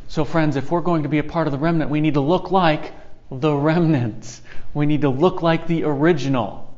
So, 0.08 0.24
friends, 0.24 0.56
if 0.56 0.70
we're 0.70 0.80
going 0.80 1.02
to 1.02 1.08
be 1.08 1.18
a 1.18 1.24
part 1.24 1.46
of 1.46 1.52
the 1.52 1.58
remnant, 1.58 1.90
we 1.90 2.00
need 2.00 2.14
to 2.14 2.20
look 2.20 2.50
like 2.50 2.92
the 3.30 3.52
remnant. 3.52 4.40
We 4.72 4.86
need 4.86 5.00
to 5.00 5.08
look 5.08 5.42
like 5.42 5.66
the 5.66 5.84
original, 5.84 6.74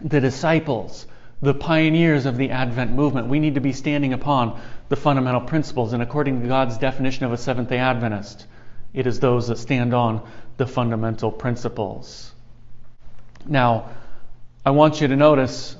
the 0.00 0.20
disciples, 0.20 1.06
the 1.42 1.54
pioneers 1.54 2.26
of 2.26 2.36
the 2.36 2.50
Advent 2.50 2.92
movement. 2.92 3.26
We 3.26 3.40
need 3.40 3.56
to 3.56 3.60
be 3.60 3.72
standing 3.72 4.12
upon 4.12 4.60
the 4.90 4.96
fundamental 4.96 5.40
principles. 5.40 5.94
And 5.94 6.02
according 6.02 6.42
to 6.42 6.48
God's 6.48 6.76
definition 6.76 7.24
of 7.24 7.32
a 7.32 7.38
Seventh 7.38 7.70
day 7.70 7.78
Adventist, 7.78 8.46
it 8.92 9.06
is 9.06 9.20
those 9.20 9.48
that 9.48 9.56
stand 9.56 9.94
on 9.94 10.28
the 10.58 10.66
fundamental 10.66 11.30
principles. 11.30 12.32
Now, 13.46 13.90
I 14.66 14.72
want 14.72 15.00
you 15.00 15.08
to 15.08 15.16
notice 15.16 15.76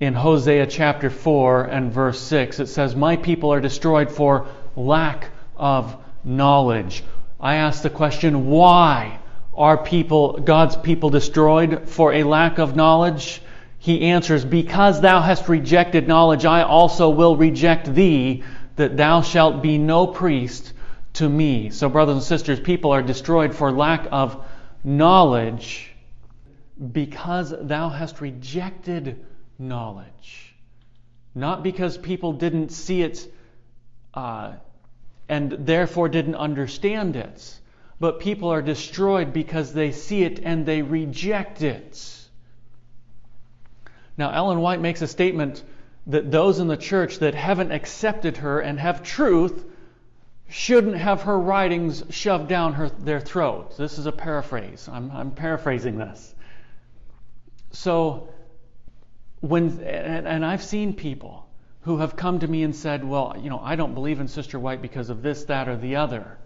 in 0.00 0.14
Hosea 0.14 0.66
chapter 0.68 1.10
4 1.10 1.64
and 1.64 1.92
verse 1.92 2.20
6, 2.20 2.60
it 2.60 2.68
says, 2.68 2.96
My 2.96 3.16
people 3.16 3.52
are 3.52 3.60
destroyed 3.60 4.10
for 4.10 4.46
lack 4.76 5.30
of 5.56 5.96
knowledge. 6.24 7.02
I 7.40 7.56
ask 7.56 7.82
the 7.82 7.90
question, 7.90 8.46
why 8.46 9.18
are 9.54 9.76
people, 9.76 10.38
God's 10.38 10.76
people 10.76 11.10
destroyed 11.10 11.88
for 11.88 12.12
a 12.12 12.22
lack 12.22 12.58
of 12.58 12.76
knowledge? 12.76 13.42
He 13.82 14.02
answers, 14.02 14.44
Because 14.44 15.00
thou 15.00 15.20
hast 15.20 15.48
rejected 15.48 16.06
knowledge, 16.06 16.44
I 16.44 16.62
also 16.62 17.08
will 17.10 17.34
reject 17.36 17.92
thee, 17.92 18.44
that 18.76 18.96
thou 18.96 19.22
shalt 19.22 19.60
be 19.60 19.76
no 19.76 20.06
priest 20.06 20.72
to 21.14 21.28
me. 21.28 21.70
So, 21.70 21.88
brothers 21.88 22.14
and 22.14 22.22
sisters, 22.22 22.60
people 22.60 22.92
are 22.92 23.02
destroyed 23.02 23.52
for 23.52 23.72
lack 23.72 24.06
of 24.12 24.46
knowledge 24.84 25.90
because 26.92 27.52
thou 27.60 27.88
hast 27.88 28.20
rejected 28.20 29.26
knowledge. 29.58 30.54
Not 31.34 31.64
because 31.64 31.98
people 31.98 32.34
didn't 32.34 32.70
see 32.70 33.02
it 33.02 33.26
uh, 34.14 34.52
and 35.28 35.50
therefore 35.50 36.08
didn't 36.08 36.36
understand 36.36 37.16
it, 37.16 37.58
but 37.98 38.20
people 38.20 38.50
are 38.50 38.62
destroyed 38.62 39.32
because 39.32 39.72
they 39.72 39.90
see 39.90 40.22
it 40.22 40.38
and 40.38 40.64
they 40.64 40.82
reject 40.82 41.62
it. 41.62 42.21
Now, 44.16 44.30
Ellen 44.30 44.60
White 44.60 44.80
makes 44.80 45.02
a 45.02 45.06
statement 45.06 45.62
that 46.06 46.30
those 46.30 46.58
in 46.58 46.66
the 46.66 46.76
church 46.76 47.18
that 47.20 47.34
haven't 47.34 47.72
accepted 47.72 48.38
her 48.38 48.60
and 48.60 48.78
have 48.78 49.02
truth 49.02 49.64
shouldn't 50.48 50.96
have 50.96 51.22
her 51.22 51.38
writings 51.38 52.04
shoved 52.10 52.48
down 52.48 52.74
her, 52.74 52.90
their 52.90 53.20
throats. 53.20 53.76
This 53.76 53.98
is 53.98 54.06
a 54.06 54.12
paraphrase. 54.12 54.88
I'm, 54.90 55.10
I'm 55.10 55.30
paraphrasing 55.30 55.96
this. 55.96 56.34
So, 57.70 58.28
when, 59.40 59.80
and, 59.80 60.26
and 60.28 60.44
I've 60.44 60.62
seen 60.62 60.92
people 60.92 61.48
who 61.82 61.98
have 61.98 62.16
come 62.16 62.40
to 62.40 62.48
me 62.48 62.62
and 62.62 62.76
said, 62.76 63.04
Well, 63.04 63.34
you 63.40 63.48
know, 63.48 63.60
I 63.60 63.76
don't 63.76 63.94
believe 63.94 64.20
in 64.20 64.28
Sister 64.28 64.58
White 64.58 64.82
because 64.82 65.08
of 65.08 65.22
this, 65.22 65.44
that, 65.44 65.68
or 65.68 65.76
the 65.76 65.96
other. 65.96 66.38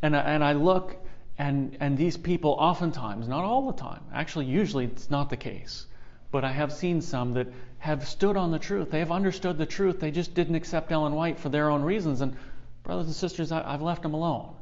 And 0.00 0.16
I, 0.16 0.20
and 0.20 0.44
I 0.44 0.52
look, 0.52 0.96
and, 1.38 1.76
and 1.80 1.98
these 1.98 2.16
people 2.16 2.52
oftentimes, 2.52 3.28
not 3.28 3.44
all 3.44 3.66
the 3.70 3.78
time, 3.78 4.02
actually, 4.12 4.46
usually 4.46 4.84
it's 4.84 5.10
not 5.10 5.28
the 5.28 5.36
case, 5.36 5.86
but 6.32 6.44
I 6.44 6.50
have 6.50 6.72
seen 6.72 7.02
some 7.02 7.34
that 7.34 7.46
have 7.78 8.08
stood 8.08 8.36
on 8.36 8.50
the 8.50 8.58
truth. 8.58 8.90
They 8.90 8.98
have 8.98 9.12
understood 9.12 9.58
the 9.58 9.66
truth. 9.66 10.00
They 10.00 10.10
just 10.10 10.34
didn't 10.34 10.56
accept 10.56 10.90
Ellen 10.90 11.14
White 11.14 11.38
for 11.38 11.50
their 11.50 11.70
own 11.70 11.82
reasons. 11.82 12.22
And 12.22 12.36
brothers 12.82 13.06
and 13.06 13.14
sisters, 13.14 13.52
I, 13.52 13.70
have 13.70 13.82
left 13.82 14.02
them 14.02 14.14
alone. 14.14 14.54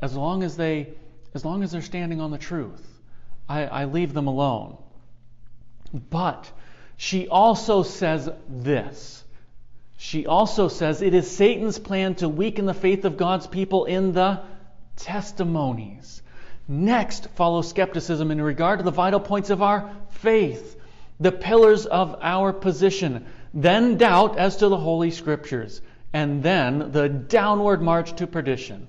As 0.00 0.16
long 0.16 0.42
as 0.42 0.56
they, 0.56 0.88
as 1.34 1.44
long 1.44 1.62
as 1.62 1.72
they're 1.72 1.82
standing 1.82 2.20
on 2.20 2.30
the 2.30 2.38
truth, 2.38 2.86
I, 3.48 3.66
I 3.66 3.84
leave 3.84 4.14
them 4.14 4.28
alone. 4.28 4.78
But 5.92 6.50
she 6.96 7.28
also 7.28 7.82
says 7.82 8.30
this. 8.48 9.24
She 9.96 10.26
also 10.26 10.68
says 10.68 11.02
it 11.02 11.12
is 11.12 11.30
Satan's 11.30 11.78
plan 11.78 12.14
to 12.16 12.28
weaken 12.28 12.66
the 12.66 12.72
faith 12.72 13.04
of 13.04 13.16
God's 13.16 13.46
people 13.46 13.84
in 13.84 14.12
the 14.12 14.40
testimonies. 14.96 16.22
Next 16.68 17.26
follows 17.34 17.68
skepticism 17.68 18.30
in 18.30 18.40
regard 18.40 18.78
to 18.78 18.84
the 18.84 18.92
vital 18.92 19.18
points 19.18 19.50
of 19.50 19.60
our 19.60 19.90
faith, 20.10 20.79
the 21.20 21.32
pillars 21.32 21.86
of 21.86 22.16
our 22.22 22.52
position, 22.52 23.26
then 23.52 23.98
doubt 23.98 24.38
as 24.38 24.56
to 24.56 24.68
the 24.68 24.76
Holy 24.76 25.10
Scriptures, 25.10 25.82
and 26.12 26.42
then 26.42 26.90
the 26.92 27.08
downward 27.08 27.82
march 27.82 28.16
to 28.16 28.26
perdition. 28.26 28.88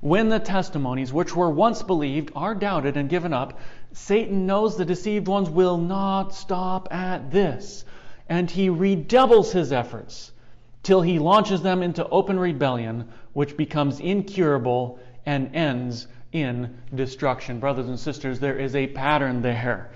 When 0.00 0.28
the 0.28 0.38
testimonies, 0.38 1.12
which 1.12 1.34
were 1.34 1.50
once 1.50 1.82
believed, 1.82 2.30
are 2.36 2.54
doubted 2.54 2.96
and 2.96 3.08
given 3.08 3.32
up, 3.32 3.58
Satan 3.92 4.46
knows 4.46 4.76
the 4.76 4.84
deceived 4.84 5.26
ones 5.26 5.50
will 5.50 5.78
not 5.78 6.34
stop 6.34 6.92
at 6.92 7.30
this, 7.30 7.84
and 8.28 8.50
he 8.50 8.68
redoubles 8.68 9.52
his 9.52 9.72
efforts 9.72 10.30
till 10.82 11.00
he 11.00 11.18
launches 11.18 11.62
them 11.62 11.82
into 11.82 12.06
open 12.08 12.38
rebellion, 12.38 13.08
which 13.32 13.56
becomes 13.56 13.98
incurable 13.98 14.98
and 15.26 15.54
ends 15.56 16.06
in 16.32 16.76
destruction. 16.94 17.58
Brothers 17.58 17.88
and 17.88 17.98
sisters, 17.98 18.38
there 18.38 18.58
is 18.58 18.76
a 18.76 18.86
pattern 18.88 19.40
there. 19.40 19.90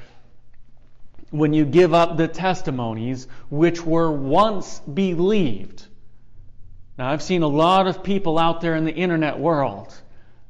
When 1.30 1.52
you 1.52 1.64
give 1.64 1.92
up 1.92 2.16
the 2.16 2.28
testimonies 2.28 3.28
which 3.50 3.84
were 3.84 4.10
once 4.10 4.80
believed, 4.80 5.86
now, 6.98 7.08
I've 7.08 7.22
seen 7.22 7.42
a 7.42 7.48
lot 7.48 7.86
of 7.86 8.02
people 8.02 8.40
out 8.40 8.60
there 8.60 8.74
in 8.74 8.84
the 8.84 8.92
internet 8.92 9.38
world 9.38 9.94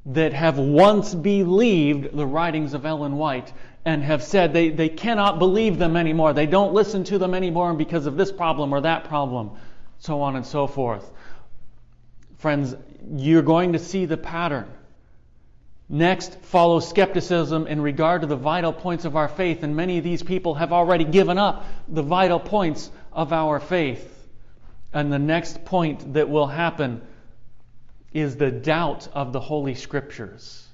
that 0.06 0.32
have 0.32 0.58
once 0.58 1.14
believed 1.14 2.16
the 2.16 2.24
writings 2.24 2.72
of 2.72 2.86
Ellen 2.86 3.16
White 3.16 3.52
and 3.84 4.02
have 4.02 4.22
said 4.22 4.54
they, 4.54 4.70
they 4.70 4.88
cannot 4.88 5.38
believe 5.38 5.78
them 5.78 5.94
anymore. 5.94 6.32
They 6.32 6.46
don't 6.46 6.72
listen 6.72 7.04
to 7.04 7.18
them 7.18 7.34
anymore 7.34 7.74
because 7.74 8.06
of 8.06 8.16
this 8.16 8.32
problem 8.32 8.72
or 8.72 8.80
that 8.80 9.04
problem, 9.04 9.50
so 9.98 10.22
on 10.22 10.36
and 10.36 10.46
so 10.46 10.66
forth. 10.66 11.10
Friends, 12.38 12.74
you're 13.14 13.42
going 13.42 13.74
to 13.74 13.78
see 13.78 14.06
the 14.06 14.16
pattern. 14.16 14.72
Next 15.88 16.34
follows 16.42 16.86
skepticism 16.86 17.66
in 17.66 17.80
regard 17.80 18.20
to 18.20 18.26
the 18.26 18.36
vital 18.36 18.72
points 18.72 19.06
of 19.06 19.16
our 19.16 19.28
faith, 19.28 19.62
and 19.62 19.74
many 19.74 19.96
of 19.98 20.04
these 20.04 20.22
people 20.22 20.54
have 20.54 20.72
already 20.72 21.04
given 21.04 21.38
up 21.38 21.64
the 21.88 22.02
vital 22.02 22.38
points 22.38 22.90
of 23.12 23.32
our 23.32 23.58
faith. 23.58 24.14
And 24.92 25.12
the 25.12 25.18
next 25.18 25.64
point 25.64 26.14
that 26.14 26.28
will 26.28 26.46
happen 26.46 27.00
is 28.12 28.36
the 28.36 28.50
doubt 28.50 29.08
of 29.12 29.32
the 29.32 29.40
Holy 29.40 29.74
Scriptures. 29.74 30.66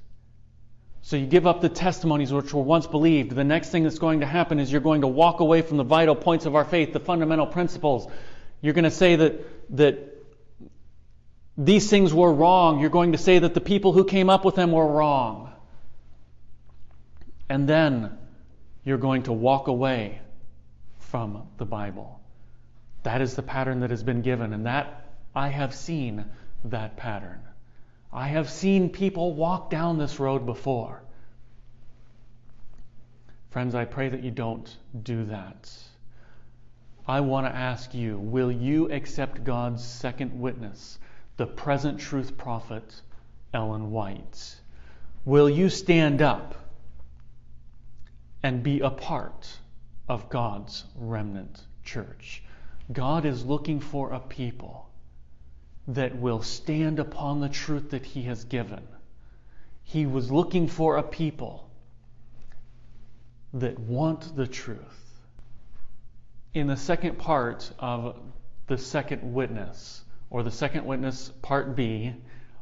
So 1.03 1.17
you 1.17 1.27
give 1.27 1.47
up 1.47 1.61
the 1.61 1.69
testimonies 1.69 2.33
which 2.33 2.53
were 2.55 2.63
once 2.63 2.87
believed. 2.87 3.33
The 3.33 3.45
next 3.45 3.69
thing 3.69 3.83
that's 3.83 3.99
going 3.99 4.21
to 4.21 4.27
happen 4.27 4.59
is 4.59 4.73
you're 4.73 4.81
going 4.81 5.03
to 5.03 5.07
walk 5.07 5.41
away 5.41 5.63
from 5.63 5.77
the 5.77 5.85
vital 5.85 6.17
points 6.17 6.47
of 6.47 6.55
our 6.57 6.65
faith, 6.65 6.93
the 6.93 7.01
fundamental 7.01 7.47
principles. 7.47 8.11
You're 8.63 8.73
going 8.73 8.85
to 8.85 8.91
say 8.91 9.15
that, 9.17 9.77
that 9.77 10.14
these 11.57 11.89
things 11.89 12.13
were 12.13 12.33
wrong. 12.33 12.81
You're 12.81 12.91
going 12.91 13.13
to 13.13 13.19
say 13.19 13.39
that 13.39 13.55
the 13.55 13.61
people 13.61 13.93
who 13.93 14.05
came 14.05 14.29
up 14.29 14.45
with 14.45 14.55
them 14.55 14.73
were 14.73 14.87
wrong. 14.87 15.53
And 17.49 17.69
then 17.69 18.19
you're 18.85 18.99
going 18.99 19.25
to 19.25 19.33
walk 19.33 19.69
away 19.69 20.21
from 20.99 21.47
the 21.59 21.65
Bible. 21.65 22.21
That 23.03 23.21
is 23.21 23.35
the 23.35 23.43
pattern 23.43 23.81
that 23.81 23.91
has 23.91 24.03
been 24.03 24.23
given, 24.23 24.53
and 24.53 24.67
that 24.67 25.05
I 25.35 25.49
have 25.49 25.75
seen 25.75 26.25
that 26.65 26.97
pattern. 26.97 27.41
I 28.13 28.29
have 28.29 28.49
seen 28.49 28.91
people 28.91 29.35
walk 29.35 29.71
down 29.71 29.99
this 29.99 30.19
road 30.19 30.47
before. 30.47 31.03
Friends, 33.51 33.75
I 33.75 33.85
pray 33.85 34.09
that 34.09 34.23
you 34.23 34.31
don't 34.31 34.75
do 35.03 35.27
that. 35.27 35.71
I 37.07 37.21
want 37.21 37.47
to 37.47 37.55
ask 37.55 37.93
you 37.95 38.19
will 38.19 38.51
you 38.51 38.91
accept 38.91 39.45
God's 39.45 39.85
second 39.85 40.41
witness, 40.41 40.99
the 41.37 41.47
present 41.47 41.99
truth 41.99 42.37
prophet, 42.37 43.01
Ellen 43.53 43.91
White? 43.91 44.57
Will 45.25 45.49
you 45.49 45.69
stand 45.69 46.23
up 46.23 46.55
and 48.43 48.63
be 48.63 48.81
a 48.81 48.91
part 48.91 49.59
of 50.09 50.29
God's 50.29 50.85
remnant 50.97 51.61
church? 51.83 52.43
God 52.93 53.25
is 53.25 53.45
looking 53.45 53.81
for 53.81 54.13
a 54.13 54.21
people 54.21 54.89
that 55.89 56.17
will 56.17 56.43
stand 56.43 56.99
upon 56.99 57.41
the 57.41 57.49
truth 57.49 57.91
that 57.91 58.05
He 58.05 58.23
has 58.23 58.45
given. 58.45 58.83
He 59.83 60.07
was 60.07 60.31
looking 60.31 60.69
for 60.69 60.97
a 60.97 61.03
people 61.03 61.69
that 63.55 63.79
want 63.79 64.35
the 64.37 64.47
truth. 64.47 64.79
In 66.55 66.67
the 66.69 66.77
second 66.77 67.19
part 67.19 67.71
of 67.79 68.17
the 68.67 68.79
second 68.79 69.35
witness, 69.35 70.04
or 70.35 70.43
the 70.43 70.51
second 70.51 70.85
witness, 70.85 71.31
part 71.43 71.77
B, 71.77 72.13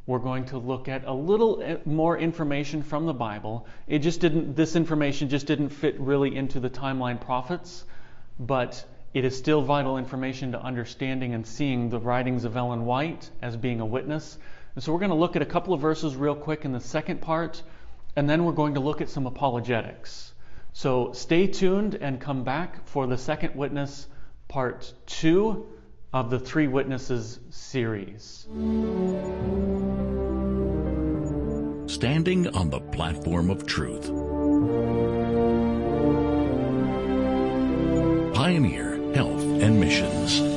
we're 0.05 0.19
going 0.19 0.45
to 0.45 0.59
look 0.59 0.87
at 0.87 1.05
a 1.05 1.11
little 1.11 1.59
eh, 1.63 1.77
more 1.85 2.15
information 2.15 2.83
from 2.83 3.07
the 3.07 3.15
Bible. 3.15 3.65
It 3.87 3.99
just 3.99 4.19
didn't, 4.19 4.55
this 4.55 4.75
information 4.75 5.27
just 5.27 5.47
didn't 5.47 5.69
fit 5.69 5.99
really 5.99 6.35
into 6.35 6.59
the 6.59 6.69
timeline 6.69 7.19
prophets, 7.19 7.83
but 8.39 8.85
it 9.15 9.25
is 9.25 9.35
still 9.35 9.63
vital 9.63 9.97
information 9.97 10.51
to 10.51 10.61
understanding 10.61 11.33
and 11.33 11.47
seeing 11.47 11.89
the 11.89 11.97
writings 11.97 12.45
of 12.45 12.55
Ellen 12.55 12.85
White 12.85 13.27
as 13.41 13.57
being 13.57 13.79
a 13.79 13.87
witness. 13.87 14.37
And 14.75 14.83
so 14.83 14.93
we're 14.93 14.99
going 14.99 15.09
to 15.09 15.15
look 15.15 15.35
at 15.35 15.41
a 15.41 15.47
couple 15.47 15.73
of 15.73 15.81
verses 15.81 16.15
real 16.15 16.35
quick 16.35 16.65
in 16.65 16.73
the 16.73 16.79
second 16.79 17.21
part, 17.21 17.63
and 18.15 18.29
then 18.29 18.45
we're 18.45 18.51
going 18.51 18.75
to 18.75 18.81
look 18.81 19.01
at 19.01 19.09
some 19.09 19.25
apologetics. 19.25 20.31
So 20.73 21.13
stay 21.13 21.47
tuned 21.47 21.95
and 21.95 22.21
come 22.21 22.43
back 22.43 22.87
for 22.87 23.07
the 23.07 23.17
second 23.17 23.55
witness, 23.55 24.05
part 24.47 24.93
two 25.07 25.72
of 26.13 26.29
the 26.29 26.39
Three 26.39 26.67
Witnesses 26.67 27.39
series. 27.49 28.47
Standing 31.91 32.47
on 32.55 32.69
the 32.69 32.79
platform 32.91 33.49
of 33.49 33.65
truth. 33.65 34.07
Pioneer 38.35 39.13
Health 39.15 39.41
and 39.41 39.79
Missions. 39.79 40.52